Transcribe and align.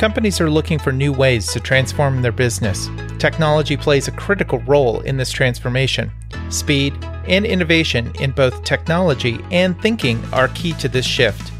Companies 0.00 0.40
are 0.40 0.48
looking 0.48 0.78
for 0.78 0.92
new 0.92 1.12
ways 1.12 1.52
to 1.52 1.60
transform 1.60 2.22
their 2.22 2.32
business. 2.32 2.88
Technology 3.18 3.76
plays 3.76 4.08
a 4.08 4.12
critical 4.12 4.60
role 4.60 5.00
in 5.00 5.18
this 5.18 5.30
transformation. 5.30 6.10
Speed 6.48 6.94
and 7.28 7.44
innovation 7.44 8.10
in 8.18 8.30
both 8.30 8.64
technology 8.64 9.44
and 9.50 9.78
thinking 9.82 10.24
are 10.32 10.48
key 10.48 10.72
to 10.78 10.88
this 10.88 11.04
shift. 11.04 11.52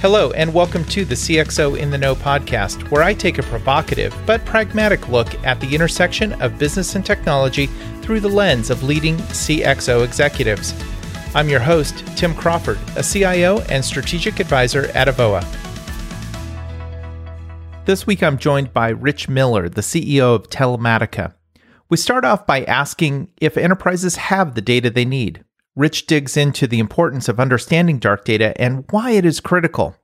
Hello, 0.00 0.32
and 0.32 0.52
welcome 0.52 0.84
to 0.86 1.04
the 1.04 1.14
CXO 1.14 1.78
in 1.78 1.90
the 1.90 1.96
Know 1.96 2.16
podcast, 2.16 2.90
where 2.90 3.04
I 3.04 3.14
take 3.14 3.38
a 3.38 3.44
provocative 3.44 4.12
but 4.26 4.44
pragmatic 4.44 5.08
look 5.08 5.32
at 5.44 5.60
the 5.60 5.72
intersection 5.72 6.32
of 6.42 6.58
business 6.58 6.96
and 6.96 7.06
technology 7.06 7.66
through 8.02 8.18
the 8.18 8.28
lens 8.28 8.68
of 8.68 8.82
leading 8.82 9.16
CXO 9.16 10.04
executives. 10.04 10.74
I'm 11.36 11.48
your 11.48 11.60
host, 11.60 12.04
Tim 12.16 12.34
Crawford, 12.34 12.80
a 12.96 13.04
CIO 13.04 13.60
and 13.68 13.84
strategic 13.84 14.40
advisor 14.40 14.86
at 14.86 15.06
Avoa. 15.06 15.46
This 17.86 18.04
week 18.04 18.20
I'm 18.20 18.36
joined 18.36 18.72
by 18.72 18.88
Rich 18.88 19.28
Miller, 19.28 19.68
the 19.68 19.80
CEO 19.80 20.34
of 20.34 20.50
Telematica. 20.50 21.34
We 21.88 21.96
start 21.96 22.24
off 22.24 22.44
by 22.44 22.64
asking 22.64 23.30
if 23.40 23.56
enterprises 23.56 24.16
have 24.16 24.56
the 24.56 24.60
data 24.60 24.90
they 24.90 25.04
need. 25.04 25.44
Rich 25.76 26.06
digs 26.06 26.36
into 26.36 26.66
the 26.66 26.80
importance 26.80 27.28
of 27.28 27.38
understanding 27.38 28.00
dark 28.00 28.24
data 28.24 28.60
and 28.60 28.84
why 28.90 29.12
it 29.12 29.24
is 29.24 29.38
critical. 29.38 29.94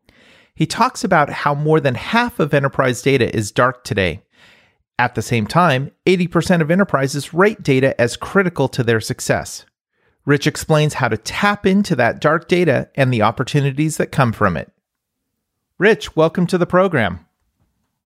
He 0.55 0.65
talks 0.65 1.03
about 1.03 1.29
how 1.31 1.57
more 1.57 1.81
than 1.81 1.97
half 1.97 2.39
of 2.39 2.55
enterprise 2.55 3.03
data 3.03 3.35
is 3.35 3.51
dark 3.51 3.83
today. 3.83 4.23
At 4.97 5.17
the 5.17 5.23
same 5.23 5.49
time, 5.49 5.91
80% 6.07 6.61
of 6.61 6.71
enterprises 6.71 7.35
rate 7.35 7.65
data 7.65 8.01
as 8.01 8.17
critical 8.17 8.69
to 8.69 8.85
their 8.85 9.01
success. 9.01 9.67
Rich 10.25 10.47
explains 10.47 10.95
how 10.95 11.09
to 11.09 11.17
tap 11.17 11.67
into 11.67 11.97
that 11.97 12.21
dark 12.21 12.47
data 12.47 12.91
and 12.95 13.13
the 13.13 13.23
opportunities 13.23 13.97
that 13.97 14.13
come 14.13 14.33
from 14.33 14.57
it. 14.57 14.71
Rich, 15.79 16.15
welcome 16.15 16.47
to 16.47 16.59
the 16.59 16.65
program. 16.65 17.27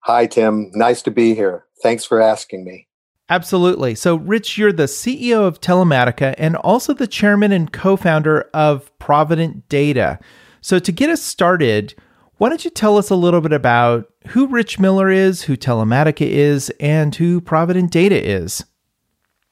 Hi, 0.00 0.26
Tim. 0.26 0.70
Nice 0.74 1.02
to 1.02 1.10
be 1.10 1.34
here. 1.34 1.66
Thanks 1.82 2.04
for 2.04 2.20
asking 2.20 2.64
me. 2.64 2.88
Absolutely. 3.30 3.94
So, 3.94 4.16
Rich, 4.16 4.56
you're 4.56 4.72
the 4.72 4.84
CEO 4.84 5.46
of 5.46 5.60
Telematica 5.60 6.34
and 6.38 6.56
also 6.56 6.94
the 6.94 7.06
chairman 7.06 7.52
and 7.52 7.70
co 7.70 7.96
founder 7.96 8.48
of 8.54 8.96
Provenant 8.98 9.68
Data. 9.68 10.18
So, 10.62 10.78
to 10.78 10.92
get 10.92 11.10
us 11.10 11.22
started, 11.22 11.94
why 12.38 12.48
don't 12.48 12.64
you 12.64 12.70
tell 12.70 12.96
us 12.96 13.10
a 13.10 13.16
little 13.16 13.42
bit 13.42 13.52
about 13.52 14.06
who 14.28 14.46
Rich 14.46 14.78
Miller 14.78 15.10
is, 15.10 15.42
who 15.42 15.56
Telematica 15.56 16.26
is, 16.26 16.70
and 16.80 17.14
who 17.14 17.40
Provenant 17.40 17.90
Data 17.90 18.26
is? 18.26 18.64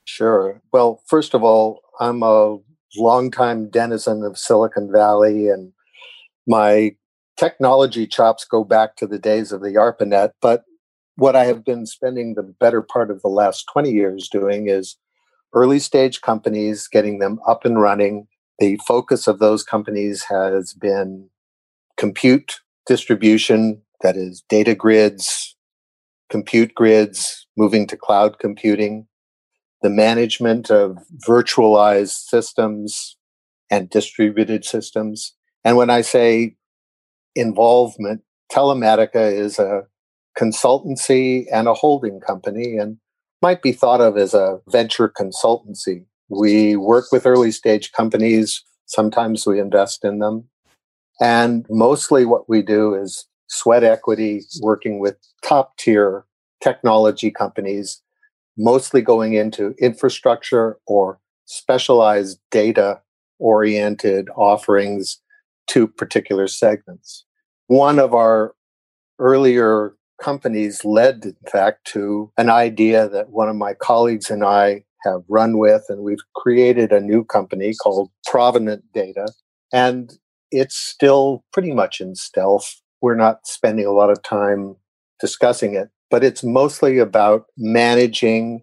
Sure. 0.05 0.63
Well, 0.73 1.03
first 1.07 1.35
of 1.35 1.43
all, 1.43 1.83
I'm 2.01 2.23
a 2.23 2.59
longtime 2.97 3.69
denizen 3.69 4.23
of 4.23 4.39
Silicon 4.39 4.91
Valley, 4.91 5.49
and 5.49 5.73
my 6.47 6.97
technology 7.37 8.07
chops 8.07 8.45
go 8.45 8.65
back 8.65 8.97
to 8.97 9.07
the 9.07 9.19
days 9.19 9.53
of 9.53 9.63
the 9.63 9.77
ARPANET, 9.77 10.33
but 10.41 10.65
what 11.17 11.37
I 11.37 11.45
have 11.45 11.65
been 11.65 11.87
spending 11.87 12.35
the 12.35 12.43
better 12.43 12.83
part 12.83 13.11
of 13.11 13.23
the 13.23 13.29
last 13.29 13.65
20 13.73 13.91
years 13.91 14.29
doing 14.29 14.69
is 14.69 14.97
early 15.55 15.79
stage 15.79 16.21
companies, 16.21 16.89
getting 16.89 17.19
them 17.19 17.41
up 17.47 17.65
and 17.65 17.81
running. 17.81 18.27
The 18.59 18.79
focus 18.87 19.27
of 19.27 19.39
those 19.39 19.63
companies 19.63 20.25
has 20.25 20.75
been 20.75 21.31
compute 21.97 22.61
distribution, 22.87 23.83
that 24.03 24.17
is, 24.17 24.45
data 24.49 24.75
grids, 24.75 25.57
compute 26.31 26.75
grids, 26.75 27.47
moving 27.57 27.87
to 27.87 27.97
cloud 27.97 28.39
computing, 28.39 29.07
the 29.83 29.91
management 29.91 30.71
of 30.71 30.99
virtualized 31.27 32.29
systems 32.29 33.17
and 33.71 33.89
distributed 33.89 34.65
systems. 34.65 35.35
And 35.65 35.77
when 35.77 35.91
I 35.91 36.03
say 36.03 36.57
involvement, 37.37 38.23
Telematica 38.51 39.33
is 39.33 39.59
a 39.59 39.83
consultancy 40.39 41.47
and 41.53 41.69
a 41.69 41.75
holding 41.75 42.21
company 42.21 42.77
and 42.77 42.99
might 43.43 43.63
be 43.63 43.73
thought 43.73 44.01
of 44.01 44.17
as 44.17 44.35
a 44.35 44.61
venture 44.69 45.09
consultancy. 45.09 46.05
We 46.29 46.77
work 46.77 47.07
with 47.13 47.27
early 47.27 47.53
stage 47.53 47.93
companies, 47.93 48.63
sometimes 48.87 49.47
we 49.47 49.61
invest 49.61 50.05
in 50.05 50.19
them. 50.19 50.49
And 51.21 51.67
mostly 51.71 52.25
what 52.25 52.49
we 52.49 52.63
do 52.63 52.95
is 52.95 53.27
sweat 53.49 53.85
equity, 53.85 54.43
working 54.61 54.99
with 54.99 55.17
top 55.43 55.77
tier 55.79 56.25
technology 56.63 57.31
companies, 57.31 58.03
mostly 58.57 59.03
going 59.03 59.35
into 59.35 59.75
infrastructure 59.79 60.79
or 60.87 61.21
specialized 61.45 62.39
data 62.51 63.01
oriented 63.39 64.29
offerings 64.37 65.21
to 65.69 65.87
particular 65.87 66.49
segments. 66.49 67.26
One 67.69 67.99
of 67.99 68.15
our 68.15 68.55
earlier 69.19 69.95
companies 70.21 70.85
led, 70.85 71.25
in 71.25 71.37
fact, 71.51 71.87
to 71.93 72.33
an 72.37 72.49
idea 72.49 73.09
that 73.09 73.31
one 73.31 73.49
of 73.49 73.57
my 73.57 73.75
colleagues 73.75 74.31
and 74.31 74.45
I 74.45 74.85
have 75.05 75.23
run 75.29 75.59
with, 75.59 75.85
and 75.89 76.03
we've 76.03 76.19
created 76.35 76.93
a 76.93 77.01
new 77.01 77.25
company 77.25 77.75
called 77.75 78.11
Provenant 78.27 78.85
Data. 78.93 79.29
And 79.73 80.13
it's 80.51 80.77
still 80.77 81.45
pretty 81.53 81.73
much 81.73 82.01
in 82.01 82.15
stealth. 82.15 82.81
We're 83.01 83.17
not 83.17 83.47
spending 83.47 83.87
a 83.87 83.93
lot 83.93 84.11
of 84.11 84.23
time 84.23 84.77
discussing 85.21 85.75
it, 85.75 85.91
but 86.11 86.25
it's 86.25 86.43
mostly 86.43 86.99
about 86.99 87.47
managing 87.57 88.63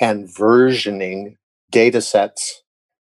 and 0.00 0.28
versioning 0.28 1.36
data 1.70 2.00
sets 2.00 2.62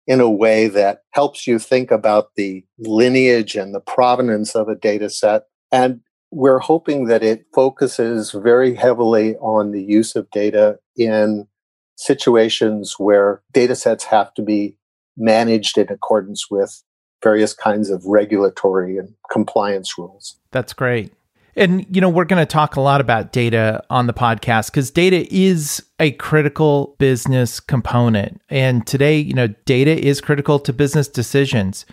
in 0.08 0.20
a 0.20 0.30
way 0.30 0.68
that 0.68 1.00
helps 1.12 1.48
you 1.48 1.60
think 1.60 1.92
about 1.92 2.32
the 2.36 2.66
lineage 2.78 3.56
and 3.56 3.74
the 3.74 3.80
provenance 3.80 4.56
of 4.56 4.68
a 4.68 4.76
data 4.76 5.10
set. 5.10 5.44
And 5.72 6.02
we're 6.32 6.60
hoping 6.60 7.06
that 7.06 7.24
it 7.24 7.46
focuses 7.54 8.32
very 8.32 8.76
heavily 8.76 9.36
on 9.38 9.72
the 9.72 9.84
use 9.84 10.16
of 10.16 10.30
data 10.32 10.80
in 10.98 11.48
situations 11.96 12.96
where 12.98 13.42
data 13.54 13.76
sets 13.76 14.04
have 14.06 14.34
to 14.34 14.42
be 14.42 14.78
managed 15.16 15.78
in 15.78 15.92
accordance 15.92 16.50
with 16.50 16.84
various 17.24 17.54
kinds 17.54 17.90
of 17.90 18.04
regulatory 18.06 18.98
and 18.98 19.14
compliance 19.32 19.98
rules. 19.98 20.40
That's 20.52 20.74
great. 20.74 21.14
And, 21.56 21.86
you 21.94 22.02
know, 22.02 22.10
we're 22.10 22.26
going 22.26 22.42
to 22.42 22.52
talk 22.52 22.76
a 22.76 22.82
lot 22.82 23.00
about 23.00 23.32
data 23.32 23.84
on 23.90 24.08
the 24.08 24.14
podcast 24.14 24.72
because 24.72 24.90
data 24.90 25.28
is 25.34 25.84
a 26.00 26.12
critical 26.14 26.96
business 26.98 27.60
component. 27.60 28.42
And 28.50 28.88
today, 28.88 29.20
you 29.20 29.34
know, 29.34 29.48
data 29.66 29.96
is 29.96 30.20
critical 30.20 30.60
to 30.60 30.74
business 30.74 31.08
decisions. 31.08 31.86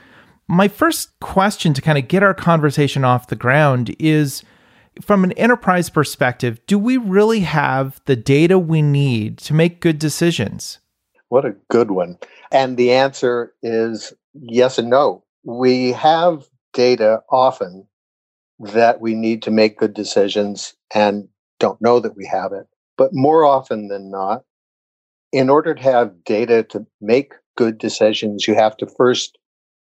My 0.48 0.66
first 0.66 1.18
question 1.20 1.74
to 1.74 1.82
kind 1.82 1.98
of 1.98 2.08
get 2.08 2.22
our 2.22 2.34
conversation 2.34 3.04
off 3.04 3.28
the 3.28 3.36
ground 3.36 3.94
is 3.98 4.42
from 5.00 5.24
an 5.24 5.32
enterprise 5.32 5.90
perspective, 5.90 6.60
do 6.66 6.78
we 6.78 6.96
really 6.96 7.40
have 7.40 8.00
the 8.06 8.16
data 8.16 8.58
we 8.58 8.82
need 8.82 9.38
to 9.38 9.54
make 9.54 9.80
good 9.80 9.98
decisions? 9.98 10.78
What 11.28 11.44
a 11.44 11.54
good 11.68 11.90
one. 11.90 12.18
And 12.50 12.76
the 12.76 12.92
answer 12.92 13.52
is 13.62 14.12
yes 14.34 14.78
and 14.78 14.90
no. 14.90 15.22
We 15.44 15.92
have 15.92 16.48
data 16.72 17.22
often 17.30 17.86
that 18.60 19.00
we 19.00 19.14
need 19.14 19.42
to 19.42 19.50
make 19.50 19.78
good 19.78 19.94
decisions 19.94 20.74
and 20.94 21.28
don't 21.58 21.80
know 21.80 21.98
that 22.00 22.16
we 22.16 22.26
have 22.26 22.52
it. 22.52 22.66
But 22.96 23.10
more 23.12 23.44
often 23.44 23.88
than 23.88 24.10
not, 24.10 24.44
in 25.32 25.48
order 25.48 25.74
to 25.74 25.82
have 25.82 26.24
data 26.24 26.62
to 26.64 26.86
make 27.00 27.32
good 27.56 27.78
decisions, 27.78 28.46
you 28.46 28.54
have 28.54 28.76
to 28.78 28.86
first 28.96 29.38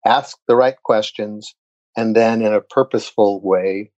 ask 0.07 0.39
the 0.49 0.57
right 0.57 0.77
questions 0.83 1.55
and 1.97 2.17
then, 2.17 2.41
in 2.41 2.55
a 2.55 2.61
purposeful 2.63 3.43
way, 3.43 3.91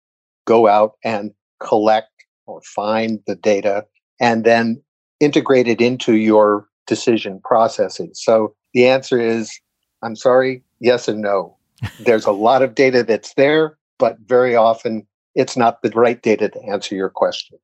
go 0.45 0.67
out 0.67 0.93
and 1.03 1.31
collect 1.59 2.09
or 2.47 2.59
find 2.61 3.19
the 3.27 3.35
data 3.35 3.85
and 4.19 4.43
then 4.43 4.81
integrate 5.19 5.67
it 5.67 5.79
into 5.79 6.15
your 6.15 6.67
decision 6.87 7.39
processes. 7.43 8.19
So 8.23 8.55
the 8.73 8.87
answer 8.87 9.21
is 9.21 9.59
I'm 10.01 10.15
sorry, 10.15 10.63
yes 10.79 11.07
and 11.07 11.21
no. 11.21 11.55
There's 11.99 12.25
a 12.25 12.31
lot 12.31 12.61
of 12.61 12.75
data 12.75 13.03
that's 13.03 13.33
there 13.35 13.77
but 14.03 14.17
very 14.19 14.53
often 14.53 15.07
it's 15.33 15.55
not 15.55 15.81
the 15.81 15.89
right 15.91 16.21
data 16.21 16.49
to 16.49 16.61
answer 16.63 16.93
your 16.93 17.09
questions. 17.09 17.61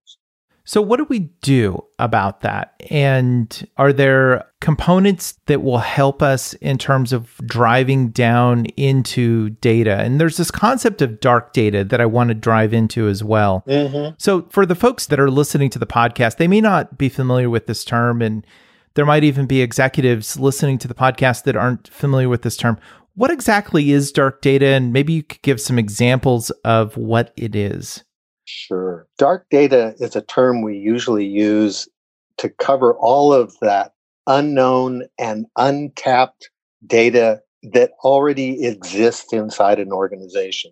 So, 0.64 0.82
what 0.82 0.96
do 0.96 1.06
we 1.10 1.20
do 1.42 1.84
about 1.98 2.40
that? 2.42 2.82
And 2.90 3.68
are 3.76 3.92
there 3.92 4.48
components 4.62 5.38
that 5.48 5.64
will 5.64 5.80
help 5.80 6.22
us 6.22 6.54
in 6.54 6.78
terms 6.78 7.12
of 7.12 7.36
driving 7.46 8.12
down 8.12 8.68
into 8.78 9.50
data? 9.50 9.98
And 9.98 10.18
there's 10.22 10.38
this 10.38 10.50
concept 10.50 11.02
of 11.02 11.20
dark 11.20 11.52
data 11.52 11.84
that 11.84 12.00
I 12.00 12.06
want 12.06 12.30
to 12.30 12.36
drive 12.36 12.74
into 12.74 13.10
as 13.10 13.22
well. 13.22 13.66
Mm-hmm. 13.68 14.14
So, 14.18 14.44
for 14.44 14.66
the 14.66 14.76
folks 14.76 15.08
that 15.08 15.20
are 15.20 15.30
listening 15.30 15.70
to 15.72 15.80
the 15.80 15.88
podcast, 15.88 16.38
they 16.38 16.48
may 16.48 16.62
not 16.62 16.98
be 16.98 17.10
familiar 17.10 17.50
with 17.50 17.66
this 17.68 17.84
term, 17.84 18.22
and 18.22 18.48
there 18.94 19.06
might 19.06 19.26
even 19.26 19.46
be 19.46 19.62
executives 19.62 20.40
listening 20.40 20.78
to 20.78 20.88
the 20.88 20.94
podcast 20.94 21.44
that 21.44 21.58
aren't 21.58 21.90
familiar 21.90 22.30
with 22.30 22.44
this 22.44 22.56
term. 22.56 22.80
What 23.20 23.32
exactly 23.32 23.92
is 23.92 24.14
dark 24.14 24.42
data? 24.42 24.68
And 24.68 24.94
maybe 24.94 25.12
you 25.12 25.24
could 25.24 25.42
give 25.42 25.60
some 25.60 25.78
examples 25.78 26.52
of 26.64 26.96
what 26.96 27.34
it 27.36 27.54
is. 27.54 28.06
Sure. 28.46 29.08
Dark 29.18 29.46
data 29.52 29.94
is 30.00 30.16
a 30.16 30.22
term 30.22 30.62
we 30.62 30.78
usually 30.78 31.26
use 31.26 31.90
to 32.38 32.48
cover 32.48 32.94
all 32.94 33.34
of 33.34 33.54
that 33.60 33.92
unknown 34.26 35.04
and 35.20 35.48
untapped 35.58 36.50
data 36.88 37.42
that 37.74 37.92
already 38.06 38.66
exists 38.66 39.34
inside 39.34 39.80
an 39.80 39.92
organization. 39.92 40.72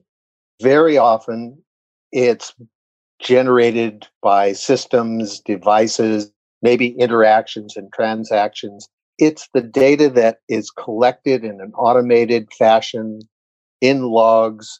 Very 0.61 0.97
often, 0.97 1.61
it's 2.13 2.55
generated 3.19 4.07
by 4.21 4.53
systems, 4.53 5.41
devices, 5.41 6.31
maybe 6.61 6.95
interactions 6.97 7.75
and 7.75 7.91
transactions. 7.91 8.87
It's 9.17 9.49
the 9.53 9.61
data 9.61 10.09
that 10.11 10.39
is 10.47 10.69
collected 10.69 11.43
in 11.43 11.59
an 11.59 11.71
automated 11.75 12.51
fashion 12.53 13.21
in 13.81 14.03
logs, 14.03 14.79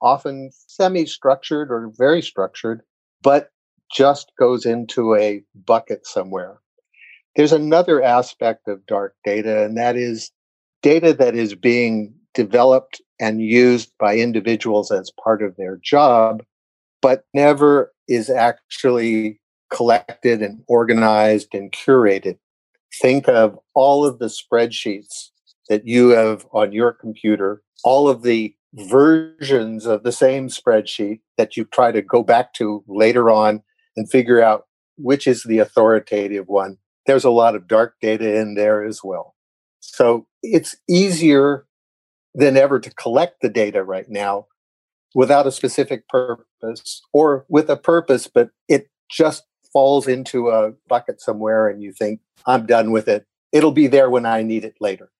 often 0.00 0.50
semi 0.52 1.06
structured 1.06 1.70
or 1.70 1.92
very 1.96 2.22
structured, 2.22 2.82
but 3.22 3.50
just 3.92 4.32
goes 4.38 4.64
into 4.64 5.14
a 5.14 5.42
bucket 5.66 6.06
somewhere. 6.06 6.58
There's 7.36 7.52
another 7.52 8.02
aspect 8.02 8.68
of 8.68 8.86
dark 8.86 9.14
data, 9.24 9.64
and 9.64 9.76
that 9.76 9.96
is 9.96 10.30
data 10.82 11.12
that 11.14 11.34
is 11.34 11.54
being 11.54 12.14
developed 12.32 13.00
and 13.20 13.40
used 13.40 13.92
by 13.98 14.16
individuals 14.16 14.90
as 14.90 15.10
part 15.22 15.42
of 15.42 15.56
their 15.56 15.78
job, 15.82 16.42
but 17.00 17.24
never 17.32 17.92
is 18.08 18.30
actually 18.30 19.40
collected 19.70 20.42
and 20.42 20.62
organized 20.68 21.54
and 21.54 21.72
curated. 21.72 22.38
Think 23.00 23.28
of 23.28 23.58
all 23.74 24.06
of 24.06 24.18
the 24.18 24.26
spreadsheets 24.26 25.30
that 25.68 25.86
you 25.86 26.10
have 26.10 26.46
on 26.52 26.72
your 26.72 26.92
computer, 26.92 27.62
all 27.82 28.08
of 28.08 28.22
the 28.22 28.54
versions 28.74 29.86
of 29.86 30.02
the 30.02 30.12
same 30.12 30.48
spreadsheet 30.48 31.20
that 31.38 31.56
you 31.56 31.64
try 31.64 31.92
to 31.92 32.02
go 32.02 32.22
back 32.22 32.52
to 32.54 32.84
later 32.88 33.30
on 33.30 33.62
and 33.96 34.10
figure 34.10 34.42
out 34.42 34.64
which 34.96 35.26
is 35.26 35.42
the 35.44 35.58
authoritative 35.58 36.46
one. 36.48 36.78
There's 37.06 37.24
a 37.24 37.30
lot 37.30 37.54
of 37.54 37.68
dark 37.68 37.94
data 38.00 38.36
in 38.40 38.54
there 38.54 38.84
as 38.84 39.00
well. 39.02 39.34
So 39.80 40.26
it's 40.42 40.76
easier 40.88 41.66
than 42.34 42.56
ever 42.56 42.80
to 42.80 42.90
collect 42.94 43.42
the 43.42 43.48
data 43.48 43.84
right 43.84 44.08
now 44.08 44.46
without 45.14 45.46
a 45.46 45.52
specific 45.52 46.08
purpose 46.08 47.02
or 47.12 47.44
with 47.48 47.70
a 47.70 47.76
purpose, 47.76 48.26
but 48.26 48.50
it 48.68 48.88
just 49.10 49.44
falls 49.74 50.08
into 50.08 50.48
a 50.48 50.72
bucket 50.88 51.20
somewhere 51.20 51.68
and 51.68 51.82
you 51.82 51.92
think, 51.92 52.20
I'm 52.46 52.64
done 52.64 52.92
with 52.92 53.08
it. 53.08 53.26
It'll 53.52 53.72
be 53.72 53.88
there 53.88 54.08
when 54.08 54.24
I 54.24 54.42
need 54.42 54.64
it 54.64 54.76
later. 54.80 55.10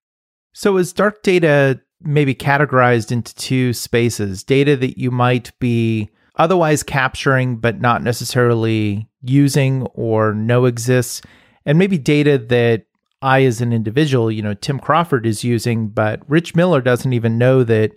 So 0.54 0.78
is 0.78 0.94
dark 0.94 1.22
data 1.22 1.80
maybe 2.00 2.34
categorized 2.34 3.12
into 3.12 3.34
two 3.34 3.72
spaces 3.72 4.42
data 4.42 4.76
that 4.76 4.98
you 4.98 5.10
might 5.10 5.52
be 5.58 6.10
otherwise 6.36 6.82
capturing 6.82 7.56
but 7.56 7.80
not 7.80 8.02
necessarily 8.02 9.08
using 9.22 9.82
or 9.94 10.34
know 10.34 10.64
exists, 10.64 11.22
and 11.66 11.78
maybe 11.78 11.98
data 11.98 12.38
that 12.38 12.86
I, 13.22 13.44
as 13.44 13.62
an 13.62 13.72
individual, 13.72 14.30
you 14.30 14.42
know, 14.42 14.52
Tim 14.52 14.78
Crawford 14.78 15.24
is 15.24 15.44
using, 15.44 15.88
but 15.88 16.20
Rich 16.28 16.54
Miller 16.54 16.82
doesn't 16.82 17.14
even 17.14 17.38
know 17.38 17.64
that 17.64 17.92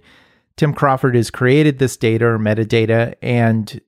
Tim 0.56 0.74
Crawford 0.74 1.16
has 1.16 1.30
created 1.30 1.80
this 1.80 1.98
data 1.98 2.26
or 2.26 2.40
metadata, 2.40 3.16
and 3.22 3.82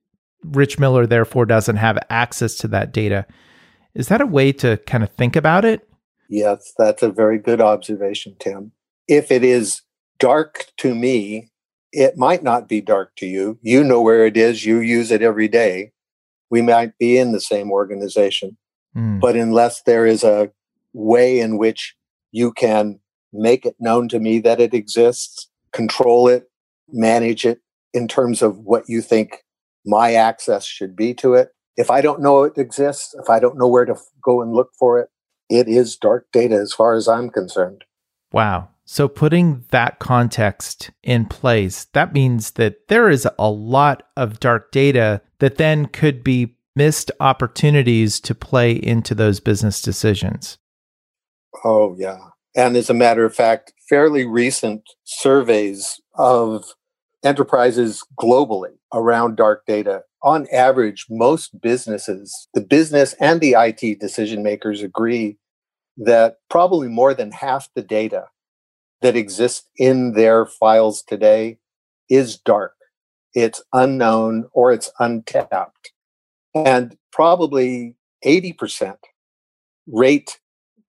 Rich 0.43 0.79
Miller 0.79 1.05
therefore 1.05 1.45
doesn't 1.45 1.77
have 1.77 1.97
access 2.09 2.55
to 2.55 2.67
that 2.69 2.91
data. 2.91 3.25
Is 3.93 4.07
that 4.07 4.21
a 4.21 4.25
way 4.25 4.51
to 4.53 4.77
kind 4.77 5.03
of 5.03 5.11
think 5.11 5.35
about 5.35 5.65
it? 5.65 5.87
Yes, 6.29 6.73
that's 6.77 7.03
a 7.03 7.09
very 7.09 7.39
good 7.39 7.59
observation, 7.59 8.35
Tim. 8.39 8.71
If 9.07 9.31
it 9.31 9.43
is 9.43 9.81
dark 10.19 10.67
to 10.77 10.93
me, 10.93 11.49
it 11.91 12.17
might 12.17 12.43
not 12.43 12.69
be 12.69 12.81
dark 12.81 13.15
to 13.17 13.25
you. 13.25 13.57
You 13.61 13.83
know 13.83 14.01
where 14.01 14.25
it 14.25 14.37
is, 14.37 14.65
you 14.65 14.79
use 14.79 15.11
it 15.11 15.23
every 15.23 15.47
day. 15.47 15.91
We 16.51 16.61
might 16.61 16.97
be 16.97 17.17
in 17.17 17.31
the 17.31 17.41
same 17.41 17.71
organization. 17.71 18.57
Mm. 18.95 19.19
But 19.19 19.35
unless 19.35 19.81
there 19.83 20.05
is 20.05 20.23
a 20.23 20.51
way 20.93 21.39
in 21.39 21.57
which 21.57 21.95
you 22.31 22.51
can 22.51 22.99
make 23.33 23.65
it 23.65 23.75
known 23.79 24.07
to 24.09 24.19
me 24.19 24.39
that 24.39 24.59
it 24.59 24.73
exists, 24.73 25.49
control 25.71 26.27
it, 26.27 26.49
manage 26.91 27.45
it 27.45 27.59
in 27.93 28.07
terms 28.07 28.41
of 28.41 28.57
what 28.59 28.83
you 28.87 29.01
think 29.01 29.43
my 29.85 30.13
access 30.13 30.65
should 30.65 30.95
be 30.95 31.13
to 31.15 31.33
it. 31.33 31.49
If 31.77 31.89
I 31.89 32.01
don't 32.01 32.21
know 32.21 32.43
it 32.43 32.57
exists, 32.57 33.15
if 33.17 33.29
I 33.29 33.39
don't 33.39 33.57
know 33.57 33.67
where 33.67 33.85
to 33.85 33.95
go 34.21 34.41
and 34.41 34.51
look 34.51 34.71
for 34.77 34.99
it, 34.99 35.09
it 35.49 35.67
is 35.67 35.95
dark 35.95 36.27
data 36.31 36.55
as 36.55 36.73
far 36.73 36.93
as 36.93 37.07
I'm 37.07 37.29
concerned. 37.29 37.83
Wow. 38.31 38.69
So, 38.85 39.07
putting 39.07 39.65
that 39.69 39.99
context 39.99 40.89
in 41.03 41.25
place, 41.25 41.85
that 41.93 42.11
means 42.11 42.51
that 42.51 42.87
there 42.87 43.07
is 43.07 43.27
a 43.37 43.49
lot 43.49 44.03
of 44.17 44.39
dark 44.39 44.71
data 44.71 45.21
that 45.37 45.57
then 45.57 45.85
could 45.85 46.23
be 46.23 46.55
missed 46.75 47.11
opportunities 47.19 48.19
to 48.21 48.33
play 48.33 48.71
into 48.71 49.13
those 49.13 49.39
business 49.39 49.81
decisions. 49.81 50.57
Oh, 51.63 51.95
yeah. 51.99 52.17
And 52.55 52.75
as 52.75 52.89
a 52.89 52.95
matter 52.95 53.25
of 53.25 53.35
fact, 53.35 53.73
fairly 53.87 54.25
recent 54.25 54.83
surveys 55.03 56.01
of 56.15 56.65
enterprises 57.23 58.03
globally 58.19 58.73
around 58.93 59.35
dark 59.35 59.65
data, 59.65 60.03
on 60.23 60.47
average, 60.51 61.05
most 61.09 61.61
businesses, 61.61 62.47
the 62.53 62.61
business 62.61 63.13
and 63.19 63.41
the 63.41 63.55
IT 63.57 63.99
decision 63.99 64.43
makers 64.43 64.81
agree 64.81 65.37
that 65.97 66.37
probably 66.49 66.87
more 66.87 67.13
than 67.13 67.31
half 67.31 67.69
the 67.75 67.81
data 67.81 68.25
that 69.01 69.15
exists 69.15 69.67
in 69.77 70.13
their 70.13 70.45
files 70.45 71.03
today 71.03 71.57
is 72.09 72.37
dark. 72.37 72.73
It's 73.33 73.61
unknown 73.73 74.47
or 74.53 74.71
it's 74.71 74.91
untapped. 74.99 75.91
And 76.53 76.97
probably 77.11 77.95
80% 78.25 78.97
rate 79.87 80.39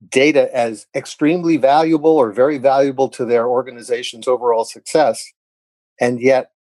data 0.09 0.55
as 0.57 0.87
extremely 0.95 1.57
valuable 1.57 2.17
or 2.17 2.33
very 2.33 2.59
valuable 2.59 3.09
to 3.11 3.25
their 3.25 3.47
organization's 3.47 4.27
overall 4.27 4.65
success. 4.65 5.25
And 6.01 6.21
yet, 6.21 6.53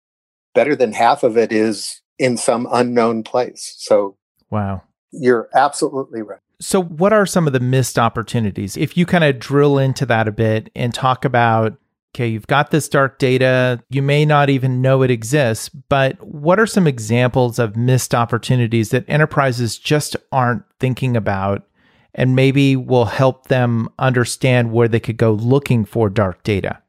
better 0.55 0.77
than 0.77 0.93
half 0.93 1.23
of 1.23 1.37
it 1.37 1.53
is 1.53 2.03
in 2.19 2.37
some 2.37 2.69
unknown 2.71 3.25
place. 3.25 3.75
So, 3.79 4.17
wow. 4.51 4.83
You're 5.13 5.49
absolutely 5.55 6.23
right. 6.23 6.39
So, 6.61 6.83
what 6.83 7.13
are 7.13 7.27
some 7.27 7.47
of 7.47 7.53
the 7.53 7.61
missed 7.61 7.99
opportunities? 7.99 8.77
If 8.77 8.97
you 8.97 9.07
kind 9.07 9.25
of 9.25 9.39
drill 9.39 9.79
into 9.79 10.05
that 10.07 10.29
a 10.29 10.33
bit 10.33 10.71
and 10.77 10.93
talk 10.93 11.25
about, 11.25 11.79
okay, 12.15 12.29
you've 12.29 12.47
got 12.47 12.71
this 12.71 12.89
dark 12.89 13.19
data, 13.19 13.83
you 13.89 14.03
may 14.03 14.27
not 14.27 14.51
even 14.51 14.83
know 14.83 15.03
it 15.03 15.11
exists, 15.11 15.69
but 15.69 16.23
what 16.25 16.61
are 16.61 16.67
some 16.67 16.87
examples 16.87 17.59
of 17.59 17.77
missed 17.77 18.15
opportunities 18.15 18.91
that 18.91 19.05
enterprises 19.09 19.79
just 19.79 20.17
aren't 20.31 20.65
thinking 20.79 21.17
about 21.17 21.67
and 22.15 22.37
maybe 22.37 22.77
will 22.77 23.07
help 23.07 23.47
them 23.47 23.89
understand 23.99 24.73
where 24.73 24.89
they 24.89 25.01
could 25.01 25.17
go 25.17 25.33
looking 25.33 25.85
for 25.85 26.11
dark 26.11 26.43
data? 26.43 26.83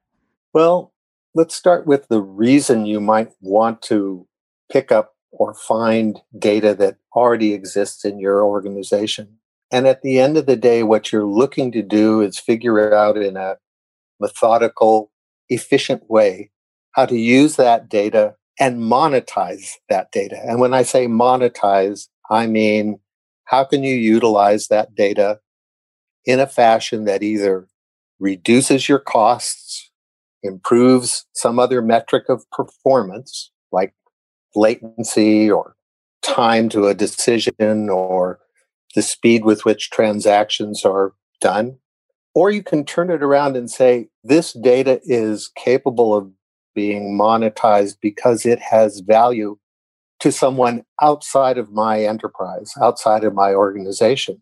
Well, 0.53 0.90
let's 1.33 1.55
start 1.55 1.87
with 1.87 2.07
the 2.07 2.21
reason 2.21 2.85
you 2.85 2.99
might 2.99 3.31
want 3.39 3.81
to 3.83 4.27
pick 4.71 4.91
up 4.91 5.15
or 5.31 5.53
find 5.53 6.19
data 6.37 6.75
that 6.75 6.97
already 7.15 7.53
exists 7.53 8.03
in 8.03 8.19
your 8.19 8.43
organization. 8.43 9.37
And 9.71 9.87
at 9.87 10.01
the 10.01 10.19
end 10.19 10.37
of 10.37 10.45
the 10.45 10.57
day, 10.57 10.83
what 10.83 11.11
you're 11.11 11.25
looking 11.25 11.71
to 11.71 11.81
do 11.81 12.21
is 12.21 12.37
figure 12.37 12.93
out 12.93 13.17
in 13.17 13.37
a 13.37 13.57
methodical, 14.19 15.11
efficient 15.49 16.09
way 16.09 16.51
how 16.91 17.05
to 17.05 17.17
use 17.17 17.55
that 17.55 17.87
data 17.87 18.35
and 18.59 18.79
monetize 18.79 19.75
that 19.89 20.11
data. 20.11 20.37
And 20.45 20.59
when 20.59 20.73
I 20.73 20.83
say 20.83 21.07
monetize, 21.07 22.07
I 22.29 22.47
mean 22.47 22.99
how 23.45 23.63
can 23.65 23.83
you 23.83 23.95
utilize 23.95 24.67
that 24.67 24.95
data 24.95 25.39
in 26.25 26.39
a 26.39 26.47
fashion 26.47 27.05
that 27.05 27.23
either 27.23 27.67
reduces 28.19 28.87
your 28.87 28.99
costs, 28.99 29.90
improves 30.43 31.25
some 31.33 31.59
other 31.59 31.81
metric 31.81 32.25
of 32.29 32.49
performance, 32.51 33.51
like 33.71 33.93
latency 34.55 35.49
or 35.49 35.75
time 36.21 36.69
to 36.69 36.87
a 36.87 36.93
decision 36.93 37.89
or 37.89 38.39
the 38.95 39.01
speed 39.01 39.45
with 39.45 39.65
which 39.65 39.89
transactions 39.89 40.85
are 40.85 41.13
done. 41.39 41.77
Or 42.33 42.49
you 42.49 42.63
can 42.63 42.85
turn 42.85 43.09
it 43.09 43.23
around 43.23 43.57
and 43.57 43.69
say, 43.69 44.07
this 44.23 44.53
data 44.53 45.01
is 45.03 45.51
capable 45.57 46.15
of 46.15 46.31
being 46.73 47.17
monetized 47.17 47.97
because 48.01 48.45
it 48.45 48.59
has 48.59 49.01
value 49.01 49.57
to 50.21 50.31
someone 50.31 50.83
outside 51.01 51.57
of 51.57 51.71
my 51.71 52.03
enterprise, 52.03 52.73
outside 52.81 53.23
of 53.23 53.33
my 53.33 53.53
organization. 53.53 54.41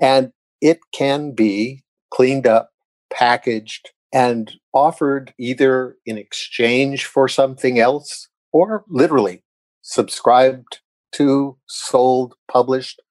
And 0.00 0.32
it 0.60 0.80
can 0.92 1.32
be 1.32 1.84
cleaned 2.10 2.46
up, 2.46 2.70
packaged, 3.12 3.90
and 4.14 4.52
offered 4.72 5.34
either 5.38 5.96
in 6.06 6.16
exchange 6.16 7.04
for 7.04 7.28
something 7.28 7.78
else 7.78 8.28
or 8.52 8.84
literally 8.88 9.42
subscribed 9.82 10.80
to, 11.12 11.58
sold, 11.66 12.34
published 12.50 13.02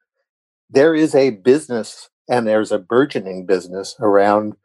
there 0.74 0.96
is 0.96 1.14
a 1.14 1.30
business 1.30 2.10
and 2.28 2.48
there's 2.48 2.72
a 2.72 2.80
burgeoning 2.80 3.46
business 3.46 3.96
around 4.00 4.56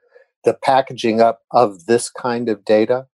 the 0.42 0.54
packaging 0.54 1.20
up 1.20 1.40
of 1.52 1.84
this 1.84 2.08
kind 2.08 2.48
of 2.48 2.64
data 2.64 3.06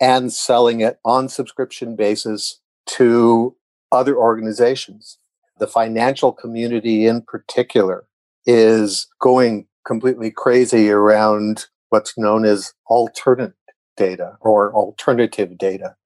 and 0.00 0.32
selling 0.32 0.80
it 0.80 0.98
on 1.04 1.28
subscription 1.28 1.96
basis 1.96 2.60
to 2.86 3.54
other 3.92 4.16
organizations. 4.16 5.18
The 5.58 5.66
financial 5.66 6.32
community 6.32 7.06
in 7.06 7.20
particular 7.22 8.06
is 8.46 9.06
going 9.20 9.66
completely 9.86 10.30
crazy 10.30 10.88
around 10.88 11.66
what's 11.90 12.16
known 12.16 12.44
as 12.44 12.72
alternate 12.86 13.54
data 13.96 14.36
or 14.40 14.72
alternative 14.74 15.58
data 15.58 15.96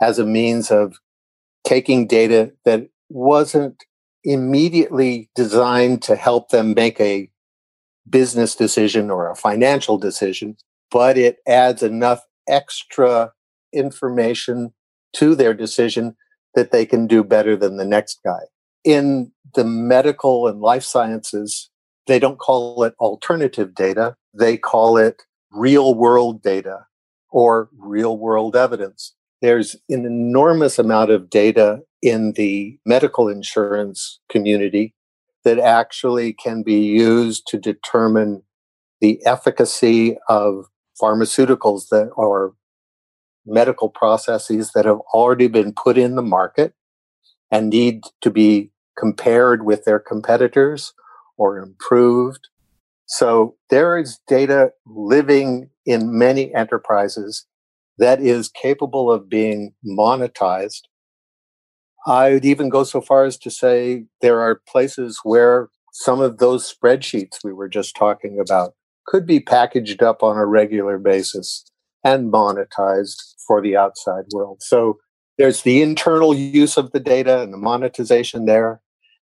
as 0.00 0.18
a 0.18 0.26
means 0.26 0.70
of 0.70 0.96
taking 1.64 2.06
data 2.06 2.52
that 2.64 2.88
wasn't 3.08 3.84
immediately 4.24 5.30
designed 5.34 6.02
to 6.02 6.16
help 6.16 6.50
them 6.50 6.74
make 6.74 7.00
a 7.00 7.30
business 8.08 8.54
decision 8.54 9.10
or 9.10 9.30
a 9.30 9.36
financial 9.36 9.98
decision, 9.98 10.56
but 10.90 11.16
it 11.18 11.38
adds 11.46 11.82
enough 11.82 12.20
extra 12.48 13.32
information 13.72 14.72
to 15.12 15.34
their 15.34 15.54
decision 15.54 16.16
that 16.54 16.70
they 16.70 16.86
can 16.86 17.06
do 17.06 17.22
better 17.22 17.56
than 17.56 17.76
the 17.76 17.84
next 17.84 18.18
guy. 18.24 18.40
In 18.84 19.32
the 19.54 19.64
medical 19.64 20.46
and 20.46 20.60
life 20.60 20.84
sciences, 20.84 21.70
they 22.06 22.18
don't 22.18 22.38
call 22.38 22.82
it 22.84 22.94
alternative 23.00 23.74
data, 23.74 24.16
they 24.34 24.56
call 24.56 24.96
it 24.96 25.22
real 25.52 25.94
world 25.94 26.42
data 26.42 26.86
or 27.30 27.68
real 27.76 28.18
world 28.18 28.56
evidence. 28.56 29.14
There's 29.40 29.76
an 29.88 30.04
enormous 30.04 30.78
amount 30.78 31.10
of 31.10 31.30
data 31.30 31.80
in 32.02 32.32
the 32.32 32.78
medical 32.84 33.28
insurance 33.28 34.20
community 34.28 34.94
that 35.44 35.58
actually 35.58 36.32
can 36.32 36.62
be 36.62 36.80
used 36.80 37.46
to 37.48 37.58
determine 37.58 38.42
the 39.00 39.24
efficacy 39.24 40.16
of 40.28 40.66
pharmaceuticals 41.00 41.88
that 41.90 42.10
are 42.16 42.54
medical 43.46 43.88
processes 43.88 44.72
that 44.74 44.84
have 44.84 44.98
already 45.14 45.48
been 45.48 45.72
put 45.72 45.96
in 45.96 46.16
the 46.16 46.22
market 46.22 46.74
and 47.50 47.70
need 47.70 48.02
to 48.20 48.30
be 48.30 48.70
compared 48.98 49.64
with 49.64 49.84
their 49.84 49.98
competitors 49.98 50.92
or 51.36 51.58
improved. 51.58 52.48
So 53.08 53.56
there 53.70 53.98
is 53.98 54.20
data 54.28 54.70
living 54.86 55.70
in 55.86 56.16
many 56.16 56.54
enterprises 56.54 57.46
that 57.96 58.20
is 58.20 58.48
capable 58.48 59.10
of 59.10 59.28
being 59.28 59.74
monetized. 59.84 60.82
I 62.06 62.32
would 62.32 62.44
even 62.44 62.68
go 62.68 62.84
so 62.84 63.00
far 63.00 63.24
as 63.24 63.36
to 63.38 63.50
say 63.50 64.04
there 64.20 64.40
are 64.40 64.62
places 64.68 65.20
where 65.24 65.68
some 65.92 66.20
of 66.20 66.38
those 66.38 66.72
spreadsheets 66.72 67.42
we 67.42 67.52
were 67.52 67.68
just 67.68 67.96
talking 67.96 68.38
about 68.38 68.74
could 69.06 69.26
be 69.26 69.40
packaged 69.40 70.02
up 70.02 70.22
on 70.22 70.36
a 70.36 70.46
regular 70.46 70.98
basis 70.98 71.64
and 72.04 72.32
monetized 72.32 73.34
for 73.46 73.60
the 73.62 73.76
outside 73.76 74.24
world. 74.32 74.62
So 74.62 74.98
there's 75.38 75.62
the 75.62 75.80
internal 75.82 76.34
use 76.34 76.76
of 76.76 76.92
the 76.92 77.00
data 77.00 77.40
and 77.40 77.52
the 77.52 77.58
monetization 77.58 78.44
there. 78.44 78.80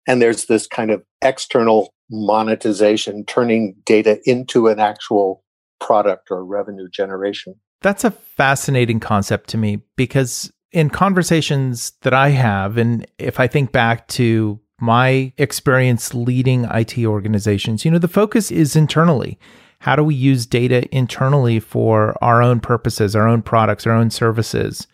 And 0.07 0.21
there's 0.21 0.45
this 0.45 0.67
kind 0.67 0.91
of 0.91 1.03
external 1.21 1.93
monetization, 2.09 3.25
turning 3.25 3.75
data 3.85 4.19
into 4.25 4.67
an 4.67 4.79
actual 4.79 5.43
product 5.79 6.29
or 6.31 6.45
revenue 6.45 6.87
generation. 6.89 7.55
That's 7.81 8.03
a 8.03 8.11
fascinating 8.11 8.99
concept 8.99 9.49
to 9.49 9.57
me 9.57 9.81
because 9.95 10.51
in 10.71 10.89
conversations 10.89 11.93
that 12.01 12.13
I 12.13 12.29
have, 12.29 12.77
and 12.77 13.05
if 13.17 13.39
I 13.39 13.47
think 13.47 13.71
back 13.71 14.07
to 14.09 14.59
my 14.79 15.31
experience 15.37 16.13
leading 16.13 16.65
IT 16.65 16.97
organizations, 16.99 17.85
you 17.85 17.91
know, 17.91 17.97
the 17.97 18.07
focus 18.07 18.51
is 18.51 18.75
internally. 18.75 19.39
How 19.79 19.95
do 19.95 20.03
we 20.03 20.15
use 20.15 20.45
data 20.45 20.87
internally 20.95 21.59
for 21.59 22.15
our 22.21 22.41
own 22.41 22.59
purposes, 22.59 23.15
our 23.15 23.27
own 23.27 23.41
products, 23.41 23.85
our 23.85 23.93
own 23.93 24.09
services? 24.09 24.87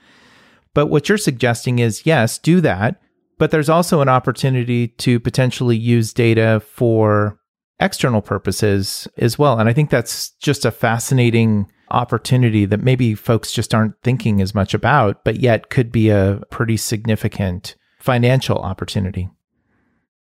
But 0.73 0.87
what 0.87 1.09
you're 1.09 1.17
suggesting 1.17 1.79
is 1.79 2.05
yes, 2.05 2.37
do 2.37 2.61
that. 2.61 3.01
But 3.41 3.49
there's 3.49 3.69
also 3.69 4.01
an 4.01 4.07
opportunity 4.07 4.89
to 4.99 5.19
potentially 5.19 5.75
use 5.75 6.13
data 6.13 6.61
for 6.63 7.39
external 7.79 8.21
purposes 8.21 9.07
as 9.17 9.39
well. 9.39 9.57
And 9.57 9.67
I 9.67 9.73
think 9.73 9.89
that's 9.89 10.29
just 10.43 10.63
a 10.63 10.69
fascinating 10.69 11.65
opportunity 11.89 12.65
that 12.65 12.83
maybe 12.83 13.15
folks 13.15 13.51
just 13.51 13.73
aren't 13.73 13.95
thinking 14.03 14.41
as 14.41 14.53
much 14.53 14.75
about, 14.75 15.23
but 15.23 15.39
yet 15.39 15.71
could 15.71 15.91
be 15.91 16.09
a 16.09 16.43
pretty 16.51 16.77
significant 16.77 17.75
financial 17.99 18.59
opportunity. 18.59 19.27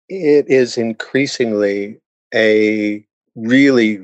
It 0.09 0.45
is 0.49 0.79
increasingly 0.79 2.01
a 2.33 3.05
really 3.35 3.99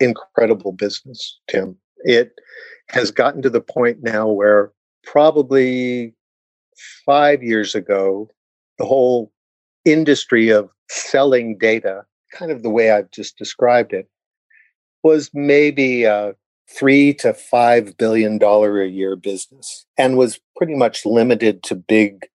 incredible 0.00 0.72
business, 0.72 1.38
Tim. 1.48 1.76
It 1.98 2.32
has 2.88 3.10
gotten 3.10 3.42
to 3.42 3.50
the 3.50 3.60
point 3.60 3.98
now 4.02 4.26
where 4.26 4.72
probably 5.04 6.14
five 7.04 7.42
years 7.42 7.74
ago, 7.74 8.30
the 8.78 8.84
whole 8.84 9.32
industry 9.84 10.50
of 10.50 10.70
selling 10.88 11.58
data, 11.58 12.04
kind 12.32 12.50
of 12.50 12.62
the 12.62 12.70
way 12.70 12.90
I've 12.90 13.10
just 13.10 13.36
described 13.36 13.92
it, 13.92 14.08
was 15.02 15.30
maybe 15.32 16.04
a 16.04 16.34
three 16.70 17.14
to 17.14 17.32
five 17.32 17.96
billion 17.96 18.38
dollar 18.38 18.82
a 18.82 18.88
year 18.88 19.16
business 19.16 19.86
and 19.96 20.18
was 20.18 20.38
pretty 20.56 20.74
much 20.74 21.06
limited 21.06 21.62
to 21.62 21.74
big 21.74 22.26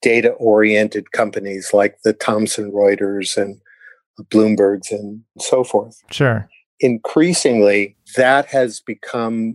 data 0.00 0.30
oriented 0.30 1.12
companies 1.12 1.70
like 1.74 1.98
the 2.02 2.14
Thomson 2.14 2.72
Reuters 2.72 3.36
and 3.36 3.60
Bloomberg's 4.30 4.90
and 4.90 5.22
so 5.38 5.62
forth. 5.62 6.00
Sure 6.10 6.48
increasingly 6.80 7.96
that 8.16 8.46
has 8.46 8.80
become 8.80 9.54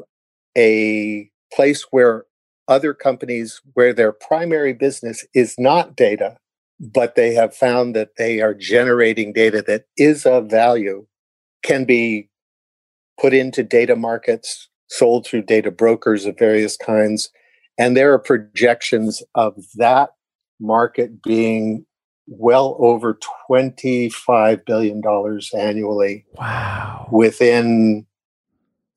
a 0.57 1.29
place 1.53 1.86
where 1.91 2.25
other 2.67 2.93
companies 2.93 3.62
where 3.74 3.93
their 3.93 4.12
primary 4.12 4.74
business 4.74 5.25
is 5.34 5.55
not 5.57 5.95
data 5.95 6.38
but 6.77 7.15
they 7.15 7.34
have 7.34 7.55
found 7.55 7.95
that 7.95 8.17
they 8.17 8.41
are 8.41 8.53
generating 8.53 9.31
data 9.31 9.63
that 9.65 9.86
is 9.98 10.25
of 10.25 10.50
value 10.50 11.05
can 11.63 11.86
be 11.86 12.29
put 13.19 13.34
into 13.34 13.63
data 13.63 13.95
markets 13.95 14.67
sold 14.88 15.25
through 15.25 15.41
data 15.41 15.72
brokers 15.72 16.25
of 16.25 16.38
various 16.38 16.75
kinds 16.75 17.29
and 17.77 17.95
there 17.95 18.13
are 18.13 18.19
projections 18.19 19.24
of 19.36 19.55
that 19.75 20.12
market 20.60 21.22
being 21.22 21.86
well 22.27 22.75
over 22.79 23.17
$25 23.50 24.65
billion 24.65 25.01
annually. 25.57 26.25
Wow. 26.34 27.07
Within 27.12 28.05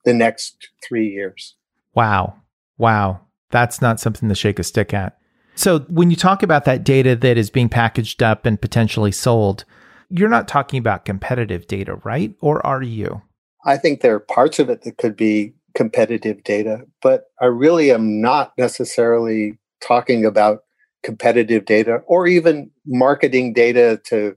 the 0.05 0.15
next 0.15 0.69
three 0.87 1.09
years. 1.09 1.55
Wow. 1.95 2.35
Wow. 2.79 3.21
That's 3.51 3.81
not 3.81 4.01
something 4.01 4.29
to 4.29 4.35
shake 4.35 4.59
a 4.59 4.65
stick 4.65 4.93
at. 4.93 5.19
So, 5.55 5.81
when 5.81 6.11
you 6.11 6.17
talk 6.17 6.43
about 6.43 6.65
that 6.67 6.85
data 6.85 7.17
that 7.17 7.37
is 7.37 7.51
being 7.51 7.69
packaged 7.69 8.23
up 8.23 8.47
and 8.47 8.61
potentially 8.61 9.11
sold, 9.11 9.65
you're 10.09 10.29
not 10.29 10.47
talking 10.47 10.79
about 10.79 11.05
competitive 11.05 11.67
data, 11.67 11.97
right? 12.05 12.35
Or 12.41 12.65
are 12.65 12.83
you? 12.83 13.23
I 13.65 13.77
think 13.77 14.01
there 14.01 14.15
are 14.15 14.21
parts 14.21 14.59
of 14.59 14.71
it 14.71 14.83
that 14.83 14.99
could 14.99 15.17
be 15.17 15.55
competitive 15.75 16.45
data, 16.45 16.87
but 17.03 17.25
I 17.41 17.47
really 17.47 17.91
am 17.91 18.21
not 18.21 18.53
necessarily 18.57 19.59
talking 19.81 20.25
about 20.25 20.61
competitive 21.03 21.65
data 21.65 22.03
or 22.07 22.27
even 22.27 22.71
marketing 22.87 23.53
data 23.53 24.01
to 24.07 24.37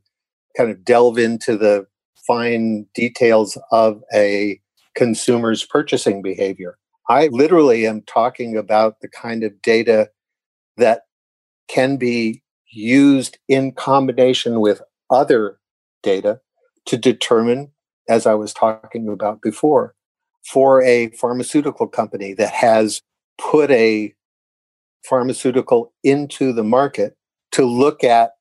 kind 0.57 0.69
of 0.69 0.83
delve 0.83 1.17
into 1.17 1.57
the 1.57 1.87
fine 2.27 2.85
details 2.93 3.57
of 3.71 4.01
a 4.13 4.59
consumer's 4.95 5.65
purchasing 5.65 6.21
behavior. 6.21 6.77
I 7.09 7.27
literally 7.27 7.85
am 7.87 8.01
talking 8.03 8.57
about 8.57 9.01
the 9.01 9.09
kind 9.09 9.43
of 9.43 9.61
data 9.61 10.09
that 10.77 11.03
can 11.67 11.97
be 11.97 12.41
used 12.71 13.37
in 13.47 13.73
combination 13.73 14.59
with 14.59 14.81
other 15.09 15.59
data 16.03 16.39
to 16.85 16.97
determine, 16.97 17.71
as 18.09 18.25
I 18.25 18.33
was 18.33 18.53
talking 18.53 19.07
about 19.07 19.41
before, 19.41 19.93
for 20.45 20.81
a 20.81 21.09
pharmaceutical 21.11 21.87
company 21.87 22.33
that 22.33 22.51
has 22.51 23.01
put 23.37 23.71
a 23.71 24.13
pharmaceutical 25.03 25.93
into 26.03 26.53
the 26.53 26.63
market 26.63 27.15
to 27.51 27.65
look 27.65 28.03
at 28.03 28.31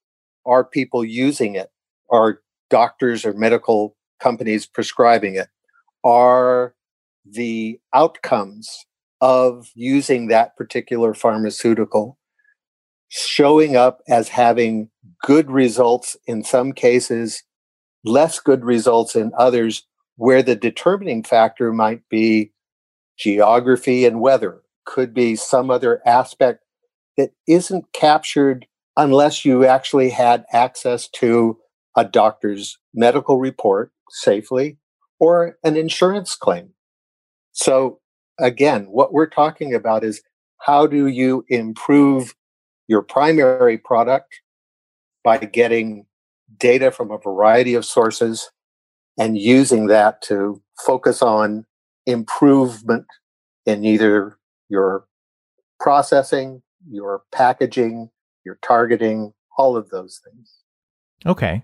are 0.47 0.65
people 0.65 1.05
using 1.05 1.55
it? 1.55 1.71
Are 2.11 2.41
doctors 2.71 3.25
or 3.25 3.33
medical 3.35 3.97
companies 4.21 4.67
prescribing 4.67 5.35
it? 5.35 5.49
Are 6.05 6.75
the 7.33 7.81
outcomes 7.95 8.87
of 9.21 9.71
using 9.75 10.29
that 10.29 10.57
particular 10.57 11.15
pharmaceutical 11.15 12.19
showing 13.11 13.77
up 13.77 14.01
as 14.09 14.29
having 14.29 14.89
good 15.23 15.51
results 15.51 16.17
in 16.27 16.43
some 16.43 16.73
cases, 16.73 17.43
less 18.05 18.39
good 18.39 18.65
results 18.65 19.17
in 19.17 19.33
others, 19.37 19.85
where 20.17 20.43
the 20.43 20.57
determining 20.57 21.23
factor 21.23 21.73
might 21.73 22.09
be 22.09 22.53
geography 23.19 24.07
and 24.07 24.21
weather, 24.21 24.63
could 24.87 25.13
be 25.13 25.37
some 25.37 25.71
other 25.71 26.01
aspect 26.07 26.65
that 27.17 27.33
isn't 27.47 27.93
captured 27.93 28.67
unless 28.97 29.45
you 29.45 29.65
actually 29.65 30.11
had 30.11 30.45
access 30.53 31.09
to 31.09 31.59
a 31.97 32.05
doctor's 32.05 32.79
medical 32.95 33.39
report 33.39 33.93
safely 34.09 34.79
or 35.19 35.59
an 35.65 35.77
insurance 35.77 36.35
claim. 36.35 36.71
So, 37.63 38.01
again, 38.39 38.85
what 38.85 39.13
we're 39.13 39.29
talking 39.29 39.75
about 39.75 40.03
is 40.03 40.23
how 40.59 40.87
do 40.87 41.07
you 41.07 41.45
improve 41.49 42.35
your 42.89 43.03
primary 43.03 43.77
product 43.77 44.41
by 45.23 45.39
getting 45.39 46.07
data 46.59 46.91
from 46.91 47.11
a 47.11 47.19
variety 47.19 47.75
of 47.75 47.85
sources 47.85 48.51
and 49.19 49.37
using 49.37 49.89
that 49.89 50.23
to 50.23 50.63
focus 50.87 51.21
on 51.21 51.67
improvement 52.07 53.07
in 53.67 53.85
either 53.85 54.39
your 54.71 55.05
processing, 55.79 56.63
your 56.91 57.23
packaging, 57.31 58.11
your 58.45 58.59
targeting, 58.63 59.35
all 59.59 59.77
of 59.77 59.91
those 59.91 60.21
things. 60.25 60.57
Okay. 61.27 61.63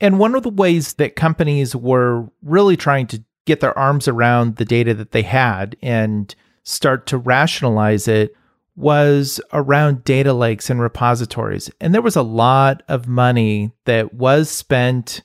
And 0.00 0.18
one 0.18 0.36
of 0.36 0.44
the 0.44 0.50
ways 0.50 0.94
that 0.94 1.16
companies 1.16 1.74
were 1.74 2.28
really 2.42 2.76
trying 2.76 3.08
to 3.08 3.24
get 3.46 3.60
their 3.60 3.76
arms 3.78 4.08
around 4.08 4.56
the 4.56 4.64
data 4.64 4.94
that 4.94 5.12
they 5.12 5.22
had 5.22 5.76
and 5.82 6.34
start 6.62 7.06
to 7.08 7.18
rationalize 7.18 8.06
it 8.06 8.34
was 8.76 9.40
around 9.52 10.04
data 10.04 10.32
lakes 10.32 10.70
and 10.70 10.80
repositories. 10.80 11.70
And 11.80 11.94
there 11.94 12.02
was 12.02 12.16
a 12.16 12.22
lot 12.22 12.82
of 12.88 13.06
money 13.06 13.72
that 13.84 14.14
was 14.14 14.48
spent 14.48 15.22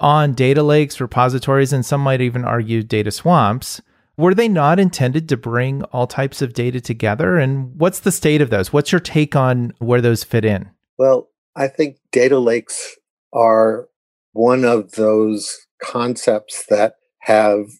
on 0.00 0.34
data 0.34 0.62
lakes, 0.62 1.00
repositories, 1.00 1.72
and 1.72 1.86
some 1.86 2.00
might 2.00 2.20
even 2.20 2.44
argue 2.44 2.82
data 2.82 3.10
swamps. 3.10 3.80
Were 4.16 4.34
they 4.34 4.48
not 4.48 4.80
intended 4.80 5.28
to 5.28 5.36
bring 5.36 5.82
all 5.84 6.06
types 6.06 6.42
of 6.42 6.52
data 6.52 6.80
together? 6.80 7.36
And 7.36 7.74
what's 7.78 8.00
the 8.00 8.12
state 8.12 8.40
of 8.40 8.50
those? 8.50 8.72
What's 8.72 8.92
your 8.92 9.00
take 9.00 9.36
on 9.36 9.72
where 9.78 10.00
those 10.00 10.24
fit 10.24 10.44
in? 10.44 10.70
Well, 10.98 11.28
I 11.56 11.68
think 11.68 11.98
data 12.12 12.38
lakes 12.38 12.96
are 13.32 13.88
one 14.32 14.64
of 14.64 14.92
those 14.92 15.66
concepts 15.82 16.64
that 16.68 16.94
have 17.24 17.70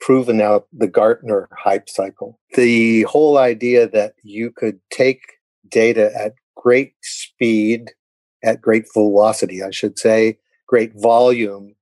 proven 0.00 0.40
out 0.40 0.66
the 0.72 0.88
Gartner 0.88 1.48
hype 1.56 1.88
cycle. 1.88 2.40
The 2.54 3.02
whole 3.02 3.38
idea 3.38 3.88
that 3.88 4.14
you 4.24 4.50
could 4.50 4.80
take 4.90 5.20
data 5.68 6.10
at 6.20 6.34
great 6.56 6.94
speed, 7.00 7.92
at 8.42 8.60
great 8.60 8.86
velocity, 8.92 9.62
I 9.62 9.70
should 9.70 10.00
say, 10.00 10.38
great 10.66 10.92
volume, 10.96 11.76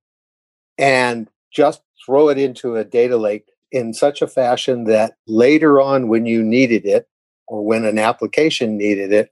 and 0.77 1.27
just 1.51 1.81
throw 2.05 2.29
it 2.29 2.37
into 2.37 2.75
a 2.75 2.83
data 2.83 3.17
lake 3.17 3.47
in 3.71 3.95
such 3.95 4.21
a 4.21 4.27
fashion 4.27 4.83
that 4.83 5.15
later 5.27 5.81
on, 5.81 6.07
when 6.07 6.27
you 6.27 6.43
needed 6.43 6.85
it, 6.85 7.07
or 7.47 7.65
when 7.65 7.83
an 7.83 7.97
application 7.97 8.77
needed 8.77 9.11
it, 9.11 9.31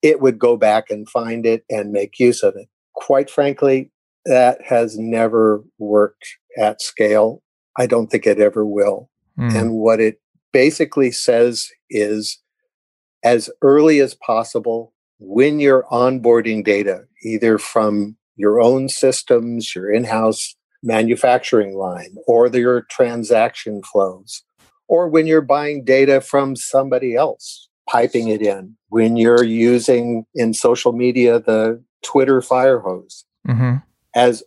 it 0.00 0.20
would 0.20 0.38
go 0.38 0.56
back 0.56 0.90
and 0.90 1.08
find 1.08 1.44
it 1.44 1.64
and 1.68 1.90
make 1.90 2.20
use 2.20 2.44
of 2.44 2.54
it. 2.54 2.68
Quite 2.94 3.28
frankly, 3.28 3.90
that 4.26 4.62
has 4.62 4.96
never 4.96 5.64
worked 5.78 6.26
at 6.58 6.80
scale. 6.80 7.42
I 7.78 7.86
don't 7.86 8.08
think 8.08 8.26
it 8.26 8.38
ever 8.38 8.64
will. 8.64 9.10
Mm. 9.38 9.54
And 9.54 9.72
what 9.74 10.00
it 10.00 10.20
basically 10.52 11.10
says 11.10 11.68
is 11.90 12.40
as 13.24 13.50
early 13.62 14.00
as 14.00 14.14
possible, 14.14 14.92
when 15.18 15.58
you're 15.58 15.86
onboarding 15.90 16.64
data, 16.64 17.04
either 17.24 17.58
from 17.58 18.16
your 18.36 18.60
own 18.60 18.88
systems, 18.88 19.74
your 19.74 19.92
in 19.92 20.04
house 20.04 20.54
manufacturing 20.82 21.74
line, 21.74 22.14
or 22.26 22.48
your 22.48 22.82
transaction 22.82 23.82
flows, 23.82 24.42
or 24.86 25.08
when 25.08 25.26
you're 25.26 25.40
buying 25.40 25.84
data 25.84 26.20
from 26.20 26.54
somebody 26.54 27.16
else, 27.16 27.68
piping 27.88 28.28
it 28.28 28.42
in, 28.42 28.76
when 28.88 29.16
you're 29.16 29.44
using 29.44 30.26
in 30.34 30.52
social 30.52 30.92
media 30.92 31.40
the 31.40 31.82
Twitter 32.02 32.42
fire 32.42 32.80
hose. 32.80 33.24
Mm-hmm. 33.48 33.76
As 34.14 34.42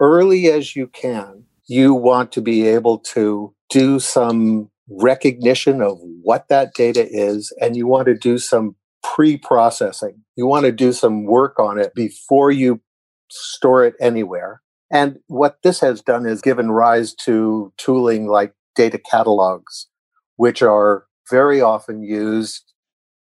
early 0.00 0.50
as 0.50 0.74
you 0.74 0.86
can, 0.88 1.44
you 1.66 1.94
want 1.94 2.32
to 2.32 2.40
be 2.40 2.66
able 2.66 2.98
to 2.98 3.54
do 3.68 4.00
some 4.00 4.70
recognition 4.88 5.80
of 5.80 5.98
what 6.22 6.48
that 6.48 6.74
data 6.74 7.06
is, 7.08 7.54
and 7.60 7.76
you 7.76 7.86
want 7.86 8.06
to 8.06 8.16
do 8.16 8.38
some 8.38 8.74
pre 9.02 9.36
processing. 9.36 10.22
You 10.36 10.46
want 10.46 10.64
to 10.64 10.72
do 10.72 10.92
some 10.92 11.24
work 11.24 11.58
on 11.58 11.78
it 11.78 11.94
before 11.94 12.50
you 12.50 12.80
store 13.30 13.84
it 13.84 13.94
anywhere. 14.00 14.60
And 14.90 15.20
what 15.28 15.58
this 15.62 15.80
has 15.80 16.02
done 16.02 16.26
is 16.26 16.40
given 16.40 16.72
rise 16.72 17.14
to 17.26 17.72
tooling 17.76 18.26
like 18.26 18.52
data 18.74 18.98
catalogs, 18.98 19.86
which 20.36 20.62
are 20.62 21.04
very 21.30 21.60
often 21.60 22.02
used 22.02 22.72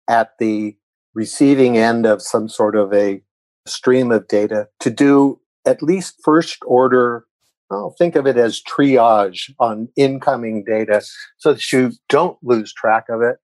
at 0.09 0.31
the 0.39 0.77
receiving 1.15 1.77
end 1.77 2.07
of 2.07 2.23
some 2.23 2.49
sort 2.49 2.77
of 2.77 2.93
a 2.95 3.21
stream 3.67 4.11
of 4.11 4.27
data 4.27 4.69
to 4.81 4.91
do 4.91 5.39
at 5.67 5.83
least 5.83 6.17
first 6.23 6.59
order 6.67 7.25
I'll 7.71 7.95
think 7.97 8.17
of 8.17 8.27
it 8.27 8.37
as 8.37 8.61
triage 8.61 9.53
on 9.61 9.89
incoming 9.97 10.65
data 10.65 11.03
so 11.39 11.53
that 11.53 11.73
you 11.73 11.93
don't 12.09 12.37
lose 12.43 12.73
track 12.73 13.05
of 13.09 13.23
it 13.23 13.37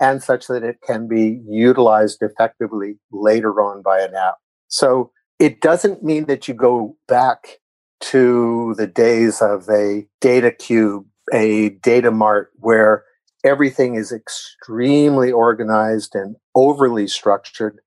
and 0.00 0.22
such 0.22 0.46
that 0.46 0.62
it 0.62 0.78
can 0.86 1.08
be 1.08 1.40
utilized 1.48 2.22
effectively 2.22 2.98
later 3.10 3.60
on 3.60 3.82
by 3.82 4.00
an 4.00 4.14
app. 4.14 4.36
So 4.68 5.10
it 5.38 5.60
doesn't 5.60 6.02
mean 6.02 6.26
that 6.26 6.46
you 6.46 6.54
go 6.54 6.96
back 7.08 7.58
to 8.00 8.74
the 8.76 8.86
days 8.86 9.40
of 9.40 9.68
a 9.68 10.06
data 10.20 10.50
cube, 10.50 11.06
a 11.32 11.70
data 11.70 12.10
mart 12.10 12.50
where 12.56 13.04
everything 13.44 13.96
is 13.96 14.12
extremely 14.12 15.32
organized 15.32 16.14
and 16.14 16.36
overly 16.54 17.08
structured, 17.08 17.80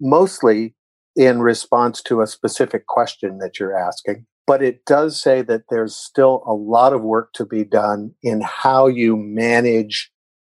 mostly 0.00 0.74
in 1.16 1.40
response 1.40 2.02
to 2.02 2.20
a 2.20 2.26
specific 2.26 2.86
question 2.86 3.38
that 3.38 3.58
you're 3.58 3.76
asking. 3.76 4.26
But 4.46 4.62
it 4.62 4.84
does 4.84 5.20
say 5.20 5.42
that 5.42 5.64
there's 5.70 5.96
still 5.96 6.42
a 6.46 6.52
lot 6.52 6.92
of 6.92 7.02
work 7.02 7.32
to 7.34 7.46
be 7.46 7.64
done 7.64 8.14
in 8.22 8.42
how 8.42 8.88
you 8.88 9.16
manage 9.16 10.10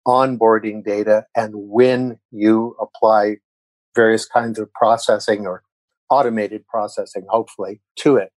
onboarding 0.07 0.83
data 0.83 1.25
and 1.35 1.51
when 1.55 2.19
you 2.31 2.75
apply 2.79 3.37
various 3.95 4.25
kinds 4.25 4.59
of 4.59 4.71
processing 4.73 5.45
or 5.45 5.63
automated 6.09 6.65
processing, 6.67 7.25
hopefully, 7.29 7.81
to 7.97 8.17
it. 8.17 8.31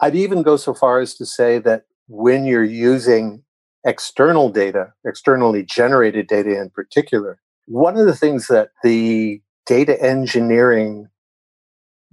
I'd 0.00 0.16
even 0.16 0.42
go 0.42 0.56
so 0.56 0.74
far 0.74 1.00
as 1.00 1.14
to 1.16 1.26
say 1.26 1.58
that 1.60 1.84
when 2.08 2.44
you're 2.44 2.64
using 2.64 3.42
external 3.84 4.48
data, 4.48 4.92
externally 5.04 5.62
generated 5.62 6.26
data 6.26 6.60
in 6.60 6.70
particular, 6.70 7.40
one 7.66 7.96
of 7.96 8.06
the 8.06 8.16
things 8.16 8.46
that 8.48 8.70
the 8.82 9.40
data 9.66 10.00
engineering 10.02 11.08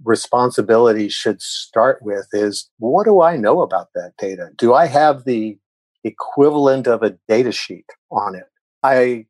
responsibility 0.04 1.08
should 1.08 1.40
start 1.40 2.00
with 2.02 2.26
is 2.32 2.70
what 2.78 3.04
do 3.04 3.22
I 3.22 3.36
know 3.36 3.60
about 3.60 3.88
that 3.94 4.12
data? 4.18 4.50
Do 4.56 4.74
I 4.74 4.86
have 4.86 5.24
the 5.24 5.58
equivalent 6.04 6.86
of 6.86 7.02
a 7.02 7.16
data 7.28 7.52
sheet 7.52 7.86
on 8.10 8.34
it? 8.34 8.46
I 8.82 9.26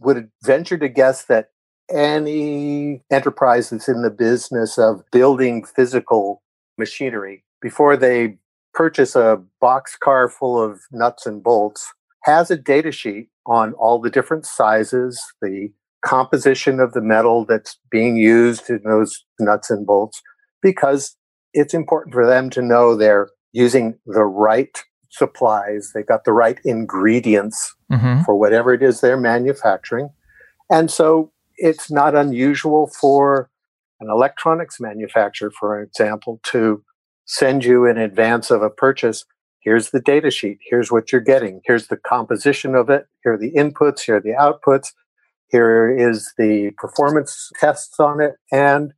would 0.00 0.30
venture 0.42 0.78
to 0.78 0.88
guess 0.88 1.24
that 1.26 1.50
any 1.90 3.02
enterprise 3.10 3.70
that's 3.70 3.88
in 3.88 4.02
the 4.02 4.10
business 4.10 4.78
of 4.78 5.02
building 5.10 5.64
physical 5.64 6.42
machinery 6.78 7.44
before 7.60 7.96
they 7.96 8.38
purchase 8.72 9.14
a 9.14 9.42
box 9.60 9.96
car 9.96 10.28
full 10.28 10.60
of 10.60 10.80
nuts 10.90 11.26
and 11.26 11.42
bolts 11.42 11.92
has 12.24 12.50
a 12.50 12.56
data 12.56 12.90
sheet 12.90 13.28
on 13.46 13.74
all 13.74 14.00
the 14.00 14.10
different 14.10 14.46
sizes, 14.46 15.22
the 15.40 15.70
composition 16.04 16.80
of 16.80 16.92
the 16.92 17.00
metal 17.00 17.44
that's 17.44 17.78
being 17.90 18.16
used 18.16 18.68
in 18.68 18.80
those 18.84 19.24
nuts 19.40 19.70
and 19.70 19.86
bolts 19.86 20.20
because 20.62 21.16
it's 21.52 21.74
important 21.74 22.14
for 22.14 22.26
them 22.26 22.50
to 22.50 22.62
know 22.62 22.94
they're 22.94 23.28
using 23.52 23.98
the 24.06 24.24
right 24.24 24.82
supplies, 25.10 25.92
They've 25.94 26.06
got 26.06 26.24
the 26.24 26.32
right 26.32 26.58
ingredients 26.64 27.74
mm-hmm. 27.90 28.22
for 28.22 28.34
whatever 28.34 28.74
it 28.74 28.82
is 28.82 29.00
they're 29.00 29.16
manufacturing. 29.16 30.10
And 30.70 30.90
so 30.90 31.32
it's 31.56 31.90
not 31.90 32.16
unusual 32.16 32.90
for 33.00 33.48
an 34.00 34.10
electronics 34.10 34.80
manufacturer, 34.80 35.52
for 35.52 35.80
example, 35.80 36.40
to 36.44 36.82
send 37.26 37.64
you 37.64 37.86
in 37.86 37.96
advance 37.96 38.50
of 38.50 38.62
a 38.62 38.70
purchase. 38.70 39.24
Here's 39.60 39.90
the 39.90 40.00
data 40.00 40.30
sheet. 40.30 40.58
Here's 40.68 40.90
what 40.90 41.12
you're 41.12 41.20
getting. 41.20 41.60
Here's 41.64 41.86
the 41.86 41.96
composition 41.96 42.74
of 42.74 42.90
it. 42.90 43.06
Here 43.22 43.34
are 43.34 43.38
the 43.38 43.52
inputs. 43.52 44.00
Here 44.00 44.16
are 44.16 44.20
the 44.20 44.34
outputs. 44.38 44.92
Here 45.54 45.88
is 45.96 46.32
the 46.36 46.72
performance 46.78 47.52
tests 47.60 48.00
on 48.00 48.20
it. 48.20 48.32
And 48.50 48.92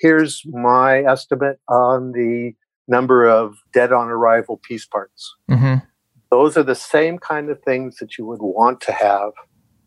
here's 0.00 0.42
my 0.44 1.04
estimate 1.04 1.60
on 1.68 2.10
the 2.10 2.54
number 2.88 3.28
of 3.28 3.54
dead 3.72 3.92
on 3.92 4.08
arrival 4.08 4.60
piece 4.60 4.84
parts. 4.84 5.32
Mm-hmm. 5.48 5.86
Those 6.32 6.56
are 6.56 6.64
the 6.64 6.74
same 6.74 7.18
kind 7.18 7.48
of 7.48 7.62
things 7.62 7.98
that 7.98 8.18
you 8.18 8.26
would 8.26 8.40
want 8.42 8.80
to 8.80 8.92
have 8.92 9.30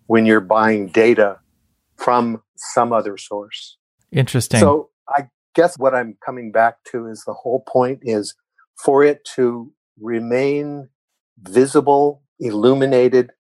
when 0.08 0.26
you're 0.26 0.40
buying 0.40 0.88
data 0.88 1.40
from 1.98 2.42
some 2.56 2.94
other 2.94 3.18
source. 3.18 3.78
Interesting. 4.14 4.62
So 4.62 4.92
I 5.10 5.28
guess 5.56 5.78
what 5.78 5.94
I'm 5.94 6.16
coming 6.26 6.54
back 6.54 6.86
to 6.94 7.06
is 7.08 7.24
the 7.26 7.34
whole 7.34 7.66
point 7.68 8.00
is 8.04 8.34
for 8.82 9.04
it 9.04 9.26
to 9.36 9.74
remain 10.00 10.88
visible, 11.42 12.24
illuminated, 12.40 13.32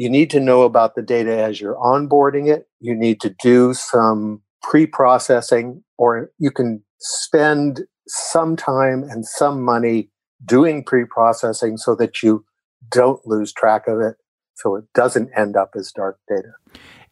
you 0.00 0.08
need 0.08 0.30
to 0.30 0.40
know 0.40 0.62
about 0.62 0.94
the 0.94 1.02
data 1.02 1.42
as 1.42 1.60
you're 1.60 1.76
onboarding 1.76 2.50
it. 2.50 2.66
You 2.80 2.94
need 2.94 3.20
to 3.20 3.36
do 3.42 3.74
some 3.74 4.40
pre 4.62 4.86
processing, 4.86 5.84
or 5.98 6.30
you 6.38 6.50
can 6.50 6.82
spend 7.00 7.82
some 8.08 8.56
time 8.56 9.02
and 9.02 9.26
some 9.26 9.62
money 9.62 10.08
doing 10.42 10.84
pre 10.84 11.04
processing 11.04 11.76
so 11.76 11.94
that 11.96 12.22
you 12.22 12.46
don't 12.90 13.20
lose 13.26 13.52
track 13.52 13.88
of 13.88 14.00
it, 14.00 14.16
so 14.54 14.74
it 14.74 14.84
doesn't 14.94 15.28
end 15.36 15.54
up 15.54 15.72
as 15.76 15.92
dark 15.92 16.18
data. 16.26 16.52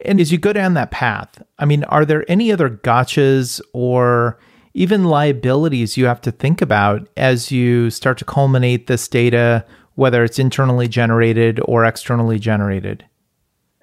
And 0.02 0.18
as 0.18 0.32
you 0.32 0.38
go 0.38 0.54
down 0.54 0.72
that 0.72 0.90
path, 0.90 1.42
I 1.58 1.66
mean, 1.66 1.84
are 1.84 2.06
there 2.06 2.24
any 2.26 2.50
other 2.50 2.70
gotchas 2.70 3.60
or 3.74 4.38
even 4.72 5.04
liabilities 5.04 5.98
you 5.98 6.06
have 6.06 6.22
to 6.22 6.30
think 6.30 6.62
about 6.62 7.06
as 7.18 7.52
you 7.52 7.90
start 7.90 8.16
to 8.16 8.24
culminate 8.24 8.86
this 8.86 9.08
data 9.08 9.66
whether 9.98 10.22
it's 10.22 10.38
internally 10.38 10.86
generated 10.86 11.58
or 11.64 11.84
externally 11.84 12.38
generated? 12.38 13.04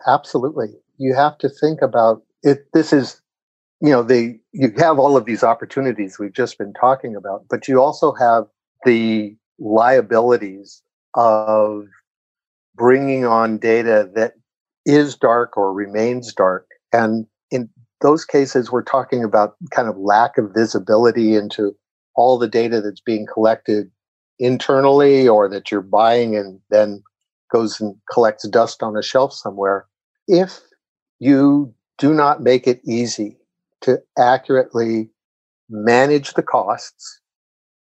Absolutely. 0.07 0.67
you 0.97 1.13
have 1.13 1.37
to 1.37 1.49
think 1.49 1.81
about 1.81 2.23
it. 2.41 2.71
This 2.71 2.93
is, 2.93 3.21
you 3.81 3.89
know, 3.89 4.01
the 4.01 4.39
you 4.53 4.71
have 4.77 4.97
all 4.97 5.17
of 5.17 5.25
these 5.25 5.43
opportunities 5.43 6.17
we've 6.17 6.31
just 6.31 6.57
been 6.57 6.71
talking 6.71 7.17
about, 7.17 7.43
but 7.49 7.67
you 7.67 7.81
also 7.81 8.13
have 8.13 8.45
the 8.85 9.35
liabilities 9.59 10.81
of 11.15 11.83
bringing 12.75 13.25
on 13.25 13.57
data 13.57 14.09
that 14.15 14.35
is 14.85 15.17
dark 15.17 15.57
or 15.57 15.73
remains 15.73 16.33
dark. 16.33 16.69
And 16.93 17.27
in 17.51 17.69
those 17.99 18.23
cases, 18.23 18.71
we're 18.71 18.83
talking 18.83 19.25
about 19.25 19.57
kind 19.71 19.89
of 19.89 19.97
lack 19.97 20.37
of 20.37 20.53
visibility 20.53 21.35
into 21.35 21.75
all 22.15 22.37
the 22.37 22.47
data 22.47 22.79
that's 22.79 23.01
being 23.01 23.27
collected 23.33 23.91
internally 24.39 25.27
or 25.27 25.47
that 25.49 25.71
you're 25.71 25.81
buying 25.81 26.35
and 26.35 26.59
then 26.69 27.01
goes 27.51 27.79
and 27.79 27.95
collects 28.11 28.47
dust 28.47 28.83
on 28.83 28.97
a 28.97 29.03
shelf 29.03 29.33
somewhere. 29.33 29.85
If 30.27 30.59
you 31.19 31.73
do 31.97 32.13
not 32.13 32.41
make 32.41 32.67
it 32.67 32.81
easy 32.85 33.37
to 33.81 34.01
accurately 34.17 35.09
manage 35.69 36.33
the 36.33 36.43
costs 36.43 37.21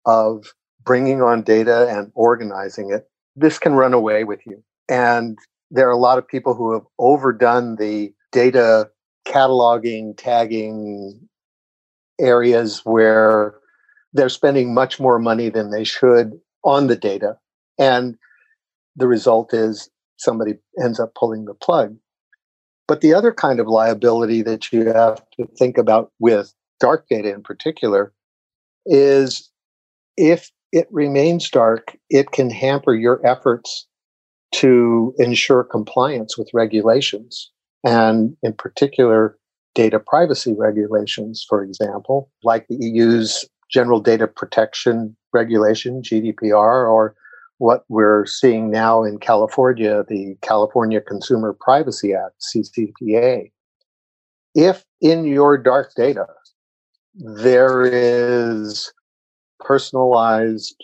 of 0.05 0.53
bringing 0.83 1.21
on 1.21 1.43
data 1.43 1.87
and 1.89 2.11
organizing 2.15 2.91
it, 2.91 3.07
this 3.35 3.59
can 3.59 3.73
run 3.73 3.93
away 3.93 4.23
with 4.23 4.39
you. 4.45 4.63
And 4.89 5.37
there 5.69 5.87
are 5.87 5.91
a 5.91 5.97
lot 5.97 6.17
of 6.17 6.27
people 6.27 6.53
who 6.53 6.73
have 6.73 6.83
overdone 6.97 7.75
the 7.75 8.13
data 8.31 8.89
cataloging, 9.25 10.17
tagging 10.17 11.19
areas 12.19 12.81
where 12.83 13.55
they're 14.13 14.29
spending 14.29 14.73
much 14.73 14.99
more 14.99 15.19
money 15.19 15.49
than 15.49 15.71
they 15.71 15.83
should 15.83 16.39
on 16.63 16.87
the 16.87 16.95
data. 16.95 17.37
And 17.79 18.17
the 18.95 19.07
result 19.07 19.53
is 19.53 19.89
somebody 20.17 20.55
ends 20.83 20.99
up 20.99 21.13
pulling 21.15 21.45
the 21.45 21.53
plug. 21.53 21.95
But 22.87 23.01
the 23.01 23.13
other 23.13 23.31
kind 23.31 23.59
of 23.59 23.67
liability 23.67 24.41
that 24.43 24.71
you 24.71 24.87
have 24.87 25.23
to 25.39 25.47
think 25.57 25.77
about 25.77 26.11
with 26.19 26.53
dark 26.79 27.05
data 27.09 27.33
in 27.33 27.41
particular 27.41 28.13
is 28.85 29.49
if 30.17 30.51
it 30.71 30.87
remains 30.91 31.49
dark, 31.49 31.97
it 32.09 32.31
can 32.31 32.49
hamper 32.49 32.93
your 32.93 33.25
efforts 33.25 33.87
to 34.53 35.13
ensure 35.17 35.63
compliance 35.63 36.37
with 36.37 36.49
regulations. 36.53 37.49
And 37.85 38.35
in 38.43 38.53
particular, 38.53 39.37
data 39.73 39.99
privacy 39.99 40.53
regulations, 40.57 41.45
for 41.47 41.63
example, 41.63 42.29
like 42.43 42.67
the 42.67 42.77
EU's 42.79 43.45
General 43.71 43.99
Data 44.01 44.27
Protection 44.27 45.15
Regulation, 45.33 46.01
GDPR, 46.01 46.89
or 46.89 47.15
what 47.57 47.85
we're 47.89 48.25
seeing 48.25 48.71
now 48.71 49.03
in 49.03 49.19
California, 49.19 50.03
the 50.07 50.35
California 50.41 50.99
Consumer 50.99 51.53
Privacy 51.59 52.13
Act, 52.13 52.43
CCPA. 52.55 53.51
If 54.55 54.83
in 54.99 55.25
your 55.25 55.57
dark 55.57 55.93
data 55.95 56.25
there 57.15 57.83
is 57.83 58.91
personalized 59.59 60.83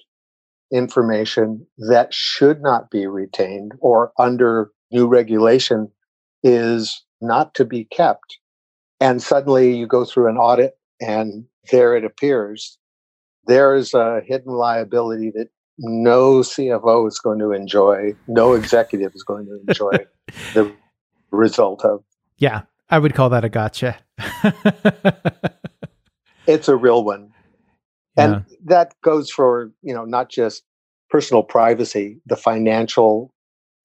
information 0.72 1.66
that 1.90 2.14
should 2.14 2.62
not 2.62 2.92
be 2.92 3.08
retained 3.08 3.74
or 3.80 4.12
under 4.20 4.72
new 4.92 5.08
regulation 5.08 5.90
is 6.44 7.04
not 7.22 7.54
to 7.56 7.66
be 7.66 7.86
kept, 7.86 8.38
and 9.00 9.22
suddenly 9.22 9.76
you 9.76 9.88
go 9.88 10.06
through 10.06 10.30
an 10.30 10.38
audit 10.38 10.78
and 11.02 11.46
there 11.72 11.96
it 11.96 12.06
appears, 12.06 12.78
there's 13.46 13.94
a 13.94 14.22
hidden 14.26 14.54
liability 14.54 15.32
that 15.32 15.50
no 15.78 16.40
CFO 16.40 17.08
is 17.08 17.20
going 17.20 17.40
to 17.40 17.52
enjoy, 17.52 18.16
no 18.28 18.54
executive 18.54 19.14
is 19.16 19.24
going 19.24 19.46
to 19.46 19.60
enjoy 19.68 19.92
the 20.54 20.74
result 21.32 21.86
of. 21.86 22.04
Yeah, 22.38 22.64
I 22.90 23.00
would 23.00 23.14
call 23.14 23.30
that 23.30 23.46
a 23.46 23.50
gotcha. 23.50 23.98
it's 26.48 26.68
a 26.68 26.76
real 26.76 27.04
one. 27.04 27.32
Yeah. 28.18 28.24
And 28.24 28.46
that 28.66 28.94
goes 29.04 29.30
for, 29.30 29.72
you 29.84 29.94
know, 29.94 30.06
not 30.06 30.30
just 30.30 30.64
personal 31.10 31.44
privacy, 31.44 32.20
the 32.26 32.36
financial 32.36 33.32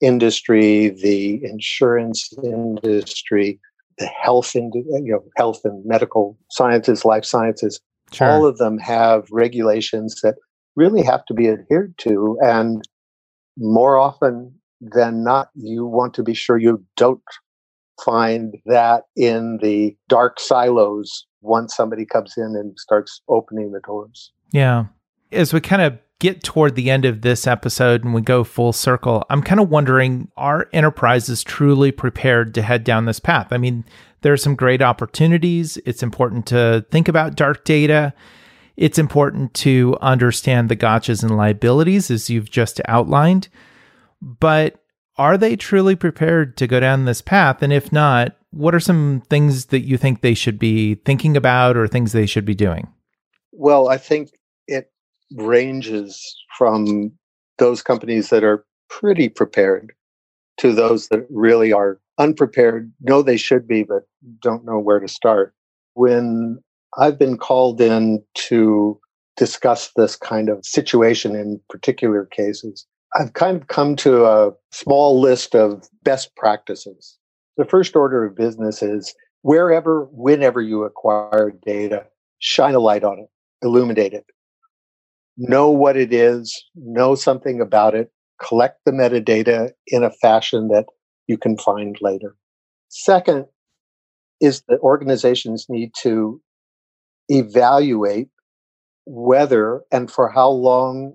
industry, 0.00 0.88
the 0.88 1.44
insurance 1.44 2.32
industry, 2.42 3.60
the 3.98 4.06
health, 4.06 4.54
in, 4.54 4.70
you 4.74 5.12
know, 5.12 5.24
health 5.36 5.60
and 5.64 5.84
medical 5.84 6.38
sciences, 6.50 7.04
life 7.04 7.24
sciences. 7.24 7.80
Sure. 8.12 8.28
All 8.28 8.46
of 8.46 8.58
them 8.58 8.78
have 8.78 9.26
regulations 9.30 10.20
that 10.22 10.36
really 10.76 11.02
have 11.02 11.24
to 11.26 11.34
be 11.34 11.48
adhered 11.48 11.94
to. 11.98 12.36
And 12.42 12.82
more 13.58 13.96
often 13.98 14.54
than 14.80 15.22
not, 15.24 15.48
you 15.54 15.86
want 15.86 16.14
to 16.14 16.22
be 16.22 16.34
sure 16.34 16.58
you 16.58 16.84
don't 16.96 17.22
find 18.04 18.56
that 18.66 19.04
in 19.16 19.58
the 19.62 19.96
dark 20.08 20.40
silos 20.40 21.26
once 21.40 21.74
somebody 21.74 22.04
comes 22.04 22.34
in 22.36 22.54
and 22.56 22.78
starts 22.78 23.20
opening 23.28 23.72
the 23.72 23.80
doors. 23.80 24.32
Yeah. 24.52 24.86
As 25.30 25.52
we 25.52 25.60
kind 25.60 25.82
of 25.82 25.98
get 26.22 26.42
toward 26.42 26.74
the 26.74 26.90
end 26.90 27.04
of 27.04 27.20
this 27.20 27.46
episode 27.46 28.04
and 28.04 28.14
we 28.14 28.22
go 28.22 28.44
full 28.44 28.72
circle, 28.72 29.24
I'm 29.28 29.42
kind 29.42 29.60
of 29.60 29.68
wondering 29.68 30.30
are 30.36 30.68
enterprises 30.72 31.42
truly 31.42 31.92
prepared 31.92 32.54
to 32.54 32.62
head 32.62 32.84
down 32.84 33.04
this 33.04 33.20
path? 33.20 33.48
I 33.50 33.58
mean, 33.58 33.84
there 34.22 34.32
are 34.32 34.38
some 34.38 34.54
great 34.54 34.80
opportunities. 34.80 35.76
It's 35.84 36.02
important 36.02 36.46
to 36.46 36.86
think 36.90 37.08
about 37.08 37.36
dark 37.36 37.64
data 37.64 38.14
it's 38.76 38.98
important 38.98 39.54
to 39.54 39.96
understand 40.00 40.68
the 40.68 40.76
gotchas 40.76 41.22
and 41.22 41.36
liabilities 41.36 42.10
as 42.10 42.30
you've 42.30 42.50
just 42.50 42.80
outlined. 42.86 43.48
But 44.20 44.82
are 45.16 45.36
they 45.36 45.56
truly 45.56 45.94
prepared 45.94 46.56
to 46.56 46.66
go 46.66 46.80
down 46.80 47.04
this 47.04 47.20
path? 47.20 47.62
And 47.62 47.72
if 47.72 47.92
not, 47.92 48.36
what 48.50 48.74
are 48.74 48.80
some 48.80 49.22
things 49.28 49.66
that 49.66 49.80
you 49.80 49.98
think 49.98 50.20
they 50.20 50.34
should 50.34 50.58
be 50.58 50.94
thinking 50.94 51.36
about 51.36 51.76
or 51.76 51.86
things 51.86 52.12
they 52.12 52.26
should 52.26 52.44
be 52.44 52.54
doing? 52.54 52.88
Well, 53.52 53.88
I 53.88 53.98
think 53.98 54.30
it 54.66 54.90
ranges 55.36 56.36
from 56.56 57.12
those 57.58 57.82
companies 57.82 58.30
that 58.30 58.44
are 58.44 58.64
pretty 58.88 59.28
prepared 59.28 59.92
to 60.58 60.72
those 60.72 61.08
that 61.08 61.26
really 61.30 61.72
are 61.72 62.00
unprepared, 62.18 62.92
know 63.00 63.22
they 63.22 63.36
should 63.36 63.66
be, 63.66 63.82
but 63.82 64.02
don't 64.40 64.64
know 64.64 64.78
where 64.78 65.00
to 65.00 65.08
start. 65.08 65.54
When 65.94 66.58
I've 66.98 67.18
been 67.18 67.38
called 67.38 67.80
in 67.80 68.22
to 68.34 69.00
discuss 69.36 69.90
this 69.96 70.16
kind 70.16 70.48
of 70.48 70.64
situation 70.64 71.34
in 71.34 71.60
particular 71.68 72.26
cases. 72.26 72.86
I've 73.18 73.32
kind 73.34 73.60
of 73.60 73.68
come 73.68 73.96
to 73.96 74.24
a 74.24 74.52
small 74.70 75.20
list 75.20 75.54
of 75.54 75.88
best 76.02 76.34
practices. 76.36 77.18
The 77.56 77.64
first 77.64 77.94
order 77.96 78.24
of 78.24 78.36
business 78.36 78.82
is 78.82 79.14
wherever, 79.42 80.08
whenever 80.12 80.60
you 80.60 80.84
acquire 80.84 81.52
data, 81.64 82.06
shine 82.38 82.74
a 82.74 82.78
light 82.78 83.04
on 83.04 83.18
it, 83.18 83.28
illuminate 83.62 84.12
it. 84.12 84.26
Know 85.36 85.70
what 85.70 85.96
it 85.96 86.12
is, 86.12 86.64
know 86.74 87.14
something 87.14 87.60
about 87.60 87.94
it, 87.94 88.10
collect 88.40 88.80
the 88.84 88.92
metadata 88.92 89.72
in 89.86 90.04
a 90.04 90.10
fashion 90.10 90.68
that 90.68 90.86
you 91.26 91.38
can 91.38 91.56
find 91.56 91.96
later. 92.00 92.36
Second 92.88 93.46
is 94.40 94.62
that 94.68 94.80
organizations 94.80 95.66
need 95.68 95.92
to 96.00 96.40
evaluate 97.28 98.28
whether 99.06 99.82
and 99.90 100.10
for 100.10 100.28
how 100.28 100.50
long 100.50 101.14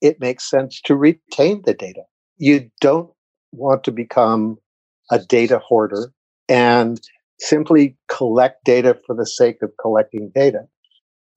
it 0.00 0.20
makes 0.20 0.48
sense 0.48 0.80
to 0.82 0.96
retain 0.96 1.62
the 1.64 1.74
data. 1.74 2.02
You 2.38 2.70
don't 2.80 3.10
want 3.52 3.84
to 3.84 3.92
become 3.92 4.58
a 5.10 5.18
data 5.18 5.58
hoarder 5.58 6.12
and 6.48 7.00
simply 7.40 7.96
collect 8.08 8.64
data 8.64 8.98
for 9.06 9.14
the 9.14 9.26
sake 9.26 9.62
of 9.62 9.72
collecting 9.80 10.30
data. 10.34 10.66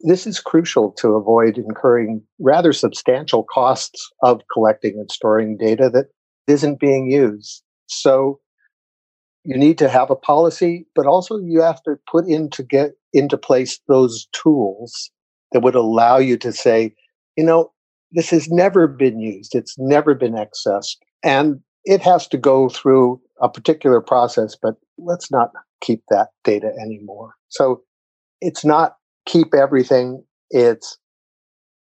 This 0.08 0.28
is 0.28 0.40
crucial 0.40 0.92
to 1.00 1.16
avoid 1.16 1.58
incurring 1.58 2.22
rather 2.40 2.74
substantial 2.74 3.44
costs 3.44 4.08
of 4.22 4.42
collecting 4.54 4.94
and 5.00 5.10
storing 5.12 5.58
data 5.58 5.90
that 5.90 6.06
isn't 6.48 6.80
being 6.80 7.10
used. 7.10 7.64
So 7.88 8.40
you 9.44 9.58
need 9.58 9.80
to 9.80 9.90
have 9.90 10.12
a 10.12 10.16
policy, 10.16 10.86
but 10.94 11.08
also 11.08 11.40
you 11.40 11.60
have 11.62 11.82
to 11.84 11.96
put 12.10 12.28
in 12.28 12.52
to 12.52 12.62
get 12.62 12.92
into 13.14 13.36
place 13.36 13.80
those 13.88 14.28
tools 14.32 15.10
that 15.52 15.62
would 15.62 15.76
allow 15.76 16.18
you 16.18 16.38
to 16.38 16.54
say, 16.54 16.94
you 17.36 17.44
know, 17.44 17.72
this 18.12 18.30
has 18.30 18.48
never 18.48 18.88
been 18.88 19.20
used, 19.20 19.56
it's 19.56 19.76
never 19.80 20.14
been 20.14 20.34
accessed, 20.34 20.98
and 21.24 21.60
it 21.84 22.02
has 22.02 22.28
to 22.28 22.38
go 22.38 22.70
through 22.70 23.20
a 23.42 23.50
particular 23.50 24.02
process, 24.02 24.56
but 24.62 24.76
let's 25.00 25.32
not 25.32 25.50
keep 25.82 26.04
that 26.10 26.28
data 26.44 26.72
anymore. 26.80 27.34
So 27.50 27.82
it's 28.40 28.64
not 28.64 28.98
keep 29.26 29.54
everything, 29.54 30.24
it's 30.50 30.98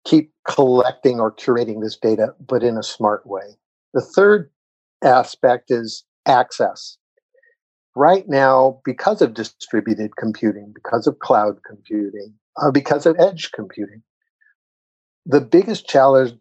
keep 0.04 0.32
collecting 0.48 1.20
or 1.20 1.32
curating 1.34 1.82
this 1.82 1.96
data, 1.96 2.28
but 2.46 2.62
in 2.62 2.76
a 2.76 2.82
smart 2.82 3.26
way. 3.26 3.56
The 3.94 4.00
third 4.00 4.50
aspect 5.02 5.70
is 5.70 6.04
access 6.26 6.96
right 7.96 8.28
now, 8.28 8.80
because 8.84 9.22
of 9.22 9.34
distributed 9.34 10.16
computing, 10.16 10.70
because 10.74 11.06
of 11.06 11.18
cloud 11.18 11.56
computing, 11.66 12.34
uh, 12.62 12.70
because 12.70 13.06
of 13.06 13.16
edge 13.18 13.50
computing, 13.52 14.02
the 15.24 15.40
biggest 15.40 15.88
challenge 15.88 16.38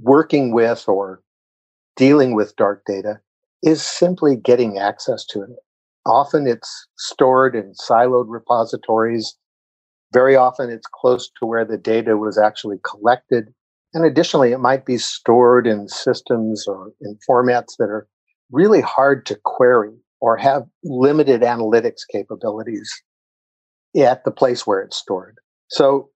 working 0.00 0.54
with 0.54 0.88
or 0.88 1.20
dealing 1.96 2.34
with 2.34 2.56
dark 2.56 2.82
data 2.86 3.20
is 3.62 3.82
simply 3.82 4.36
getting 4.36 4.78
access 4.78 5.26
to 5.26 5.42
it. 5.42 5.50
Often 6.06 6.46
it's 6.46 6.88
stored 6.96 7.54
in 7.54 7.74
siloed 7.74 8.26
repositories. 8.28 9.36
Very 10.12 10.36
often 10.36 10.70
it's 10.70 10.86
close 10.86 11.30
to 11.38 11.46
where 11.46 11.64
the 11.64 11.78
data 11.78 12.16
was 12.16 12.38
actually 12.38 12.78
collected. 12.84 13.52
And 13.94 14.04
additionally, 14.04 14.52
it 14.52 14.58
might 14.58 14.84
be 14.84 14.98
stored 14.98 15.66
in 15.66 15.88
systems 15.88 16.66
or 16.66 16.92
in 17.00 17.18
formats 17.28 17.76
that 17.78 17.88
are 17.88 18.06
really 18.50 18.80
hard 18.80 19.24
to 19.26 19.38
query 19.44 19.96
or 20.20 20.36
have 20.36 20.64
limited 20.84 21.42
analytics 21.42 22.00
capabilities 22.10 22.90
at 23.96 24.24
the 24.24 24.30
place 24.30 24.66
where 24.66 24.80
it's 24.80 24.96
stored. 24.96 25.38
So 25.68 26.10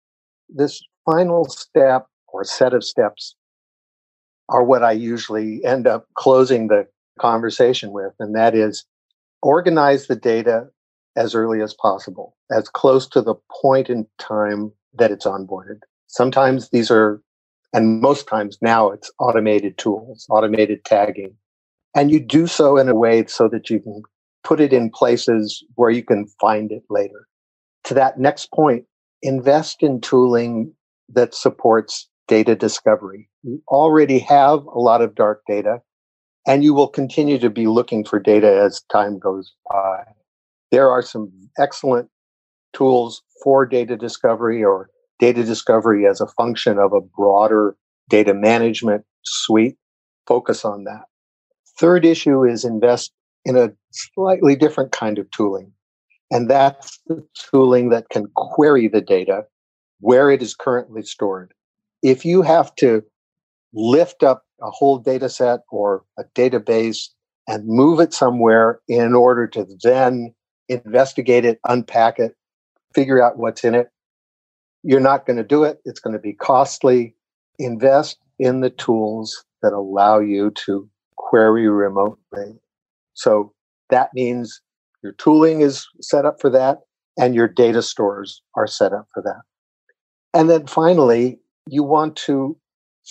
this 0.50 0.82
final 1.06 1.46
step 1.46 2.08
or 2.28 2.44
set 2.44 2.74
of 2.74 2.84
steps 2.84 3.36
are 4.50 4.64
what 4.64 4.84
I 4.84 4.92
usually 4.92 5.64
end 5.66 5.88
up 5.88 6.06
closing 6.16 6.68
the 6.68 6.88
conversation 7.20 7.92
with, 7.92 8.14
and 8.20 8.36
that 8.36 8.54
is 8.56 8.86
organize 9.42 10.08
the 10.08 10.16
data 10.16 10.68
as 11.16 11.36
early 11.36 11.62
as 11.62 11.74
possible, 11.74 12.36
as 12.52 12.70
close 12.70 13.08
to 13.08 13.22
the 13.22 13.36
point 13.62 13.90
in 13.90 14.06
time 14.18 14.72
that 14.94 15.12
it's 15.12 15.26
onboarded. 15.26 15.80
Sometimes 16.08 16.70
these 16.70 16.92
are, 16.92 17.22
and 17.74 18.02
most 18.02 18.28
times 18.28 18.58
now 18.62 18.90
it's 18.90 19.12
automated 19.20 19.78
tools, 19.78 20.26
automated 20.30 20.84
tagging. 20.86 21.36
And 21.96 22.12
you 22.12 22.20
do 22.20 22.48
so 22.48 22.78
in 22.78 22.90
a 22.90 22.96
way 22.96 23.26
so 23.28 23.48
that 23.50 23.70
you 23.70 23.80
can 23.80 24.02
put 24.44 24.60
it 24.60 24.74
in 24.74 24.90
places 24.90 25.64
where 25.76 25.90
you 25.90 26.04
can 26.04 26.28
find 26.40 26.72
it 26.72 26.84
later. 26.90 27.28
To 27.86 27.94
that 27.94 28.20
next 28.20 28.52
point, 28.52 28.86
invest 29.22 29.82
in 29.82 30.02
tooling 30.02 30.74
that 31.10 31.34
supports 31.34 32.10
data 32.28 32.56
discovery. 32.56 33.30
You 33.44 33.62
already 33.68 34.20
have 34.20 34.66
a 34.66 34.80
lot 34.80 35.02
of 35.02 35.16
dark 35.16 35.44
data, 35.48 35.82
and 36.48 36.64
you 36.64 36.74
will 36.74 36.88
continue 36.88 37.38
to 37.40 37.50
be 37.50 37.68
looking 37.68 38.04
for 38.04 38.20
data 38.20 38.62
as 38.62 38.82
time 38.92 39.20
goes 39.20 39.54
by. 39.72 40.04
There 40.72 40.90
are 40.90 41.02
some 41.02 41.32
excellent 41.58 42.10
tools 42.74 43.22
for 43.44 43.66
data 43.66 43.96
discovery 43.96 44.64
or 44.64 44.90
data 45.20 45.44
discovery 45.44 46.06
as 46.06 46.20
a 46.20 46.28
function 46.28 46.78
of 46.78 46.94
a 46.94 47.02
broader 47.02 47.76
data 48.10 48.34
management 48.34 49.06
suite. 49.24 49.78
Focus 50.28 50.66
on 50.66 50.84
that. 50.86 51.06
Third 51.78 52.06
issue 52.06 52.44
is 52.44 52.66
invest 52.66 53.12
in 53.46 53.56
a 53.56 53.72
slightly 53.92 54.56
different 54.56 54.92
kind 54.92 55.20
of 55.20 55.30
tooling. 55.32 55.72
And 56.32 56.50
that's 56.50 57.00
the 57.08 57.24
tooling 57.52 57.90
that 57.90 58.10
can 58.10 58.28
query 58.36 58.88
the 58.88 59.02
data 59.02 59.46
where 60.00 60.32
it 60.32 60.42
is 60.42 60.56
currently 60.56 61.04
stored 61.04 61.54
if 62.06 62.24
you 62.24 62.44
have 62.44 62.74
to 62.76 63.04
lift 63.74 64.22
up 64.22 64.44
a 64.62 64.70
whole 64.70 65.00
data 65.00 65.28
set 65.28 65.62
or 65.72 66.04
a 66.20 66.24
database 66.36 67.10
and 67.48 67.66
move 67.66 68.00
it 68.00 68.14
somewhere 68.14 68.80
in 68.88 69.14
order 69.14 69.48
to 69.48 69.66
then 69.82 70.34
investigate 70.70 71.46
it, 71.46 71.60
unpack 71.68 72.20
it, 72.20 72.36
figure 72.94 73.22
out 73.22 73.38
what's 73.38 73.64
in 73.64 73.76
it, 73.76 73.90
you're 74.84 75.00
not 75.00 75.26
going 75.26 75.38
to 75.38 75.44
do 75.44 75.64
it. 75.64 75.80
It's 75.86 76.00
going 76.00 76.14
to 76.14 76.20
be 76.20 76.34
costly. 76.34 77.16
Invest 77.58 78.18
in 78.38 78.62
the 78.62 78.70
tools 78.70 79.44
that 79.62 79.74
allow 79.74 80.20
you 80.20 80.52
to 80.66 80.88
query 81.18 81.68
remotely. 81.68 82.60
So 83.14 83.54
that 83.90 84.10
means 84.14 84.62
your 85.02 85.14
tooling 85.14 85.62
is 85.62 85.88
set 86.02 86.26
up 86.26 86.40
for 86.40 86.50
that 86.52 86.80
and 87.18 87.34
your 87.34 87.48
data 87.48 87.82
stores 87.82 88.42
are 88.56 88.68
set 88.68 88.94
up 88.94 89.08
for 89.14 89.24
that. 89.24 89.42
And 90.38 90.50
then 90.50 90.68
finally, 90.68 91.40
you 91.68 91.84
want 91.84 92.16
to 92.18 92.58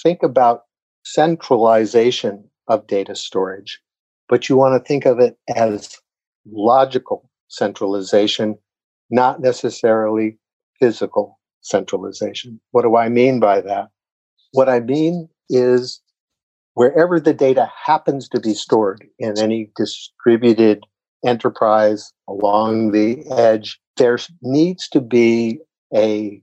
think 0.03 0.23
about 0.23 0.64
centralization 1.05 2.45
of 2.69 2.87
data 2.87 3.17
storage, 3.17 3.81
but 4.29 4.49
you 4.49 4.57
want 4.57 4.81
to 4.81 4.87
think 4.87 5.07
of 5.07 5.19
it 5.19 5.37
as 5.57 5.99
logical 6.47 7.29
centralization, 7.48 8.57
not 9.11 9.40
necessarily 9.40 10.38
physical 10.80 11.38
centralization. 11.61 12.61
What 12.70 12.83
do 12.83 12.96
I 12.96 13.09
mean 13.09 13.40
by 13.40 13.61
that? 13.62 13.88
What 14.52 14.68
I 14.68 14.80
mean 14.80 15.28
is 15.48 16.00
wherever 16.74 17.18
the 17.18 17.35
data 17.35 17.70
happens 17.85 18.28
to 18.30 18.40
be 18.40 18.54
stored 18.54 19.04
in 19.18 19.38
any 19.38 19.70
distributed 19.76 20.85
enterprise 21.24 22.12
along 22.28 22.92
the 22.92 23.24
edge, 23.30 23.80
there 23.96 24.18
needs 24.42 24.88
to 24.88 25.00
be 25.00 25.59
a 25.94 26.42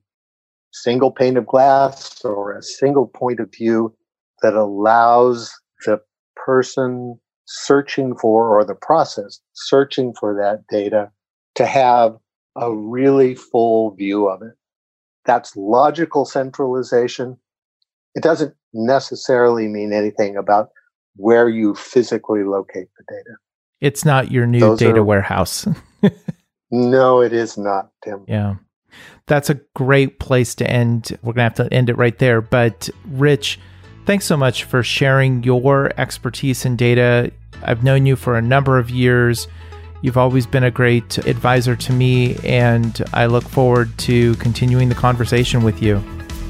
single 0.71 1.11
pane 1.11 1.37
of 1.37 1.45
glass 1.45 2.23
or 2.23 2.57
a 2.57 2.63
single 2.63 3.07
point 3.07 3.39
of 3.39 3.53
view 3.53 3.93
that 4.41 4.53
allows 4.53 5.51
the 5.85 5.99
person 6.35 7.19
searching 7.51 8.15
for 8.15 8.57
or 8.57 8.63
the 8.63 8.75
process 8.75 9.39
searching 9.53 10.13
for 10.19 10.33
that 10.35 10.63
data 10.69 11.11
to 11.55 11.65
have 11.65 12.17
a 12.55 12.73
really 12.73 13.35
full 13.35 13.91
view 13.91 14.27
of 14.27 14.41
it. 14.41 14.53
That's 15.25 15.55
logical 15.55 16.25
centralization. 16.25 17.37
It 18.15 18.23
doesn't 18.23 18.55
necessarily 18.73 19.67
mean 19.67 19.93
anything 19.93 20.35
about 20.35 20.69
where 21.15 21.49
you 21.49 21.75
physically 21.75 22.43
locate 22.43 22.87
the 22.97 23.03
data. 23.07 23.35
It's 23.79 24.05
not 24.05 24.31
your 24.31 24.47
new 24.47 24.59
Those 24.59 24.79
data 24.79 24.99
are, 24.99 25.03
warehouse. 25.03 25.67
no, 26.71 27.21
it 27.21 27.33
is 27.33 27.57
not, 27.57 27.89
Tim. 28.03 28.25
Yeah 28.27 28.55
that's 29.27 29.49
a 29.49 29.55
great 29.75 30.19
place 30.19 30.55
to 30.55 30.69
end. 30.69 31.17
We're 31.21 31.33
going 31.33 31.49
to 31.49 31.61
have 31.63 31.69
to 31.69 31.73
end 31.73 31.89
it 31.89 31.97
right 31.97 32.17
there. 32.17 32.41
But, 32.41 32.89
Rich, 33.05 33.59
thanks 34.05 34.25
so 34.25 34.35
much 34.35 34.63
for 34.65 34.83
sharing 34.83 35.43
your 35.43 35.91
expertise 35.97 36.65
in 36.65 36.75
data. 36.75 37.31
I've 37.63 37.83
known 37.83 38.05
you 38.05 38.15
for 38.15 38.37
a 38.37 38.41
number 38.41 38.77
of 38.77 38.89
years. 38.89 39.49
You've 40.01 40.17
always 40.17 40.47
been 40.47 40.63
a 40.63 40.71
great 40.71 41.17
advisor 41.19 41.75
to 41.75 41.93
me, 41.93 42.37
and 42.43 43.01
I 43.13 43.27
look 43.27 43.43
forward 43.43 43.95
to 43.99 44.33
continuing 44.35 44.89
the 44.89 44.95
conversation 44.95 45.63
with 45.63 45.81
you. 45.81 46.03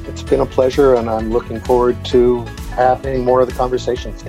It's 0.06 0.22
been 0.22 0.40
a 0.40 0.46
pleasure, 0.46 0.94
and 0.94 1.10
I'm 1.10 1.30
looking 1.30 1.60
forward 1.60 2.02
to 2.06 2.40
having 2.74 3.24
more 3.24 3.40
of 3.40 3.48
the 3.48 3.54
conversations. 3.54 4.24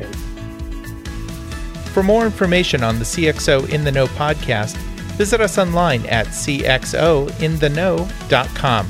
For 1.94 2.04
more 2.04 2.26
information 2.26 2.84
on 2.84 3.00
the 3.00 3.06
CXO 3.06 3.70
in 3.70 3.84
the 3.84 3.92
Know 3.92 4.06
podcast, 4.08 4.76
visit 5.16 5.42
us 5.42 5.58
online 5.58 6.06
at 6.08 6.28
cxointheknow.com. 6.28 8.88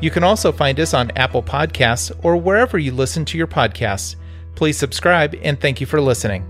You 0.00 0.10
can 0.10 0.24
also 0.24 0.52
find 0.52 0.80
us 0.80 0.94
on 0.94 1.10
Apple 1.16 1.42
Podcasts 1.42 2.12
or 2.22 2.36
wherever 2.36 2.78
you 2.78 2.92
listen 2.92 3.24
to 3.26 3.36
your 3.36 3.48
podcasts. 3.48 4.16
Please 4.54 4.78
subscribe 4.78 5.34
and 5.42 5.60
thank 5.60 5.80
you 5.80 5.86
for 5.86 6.00
listening. 6.00 6.44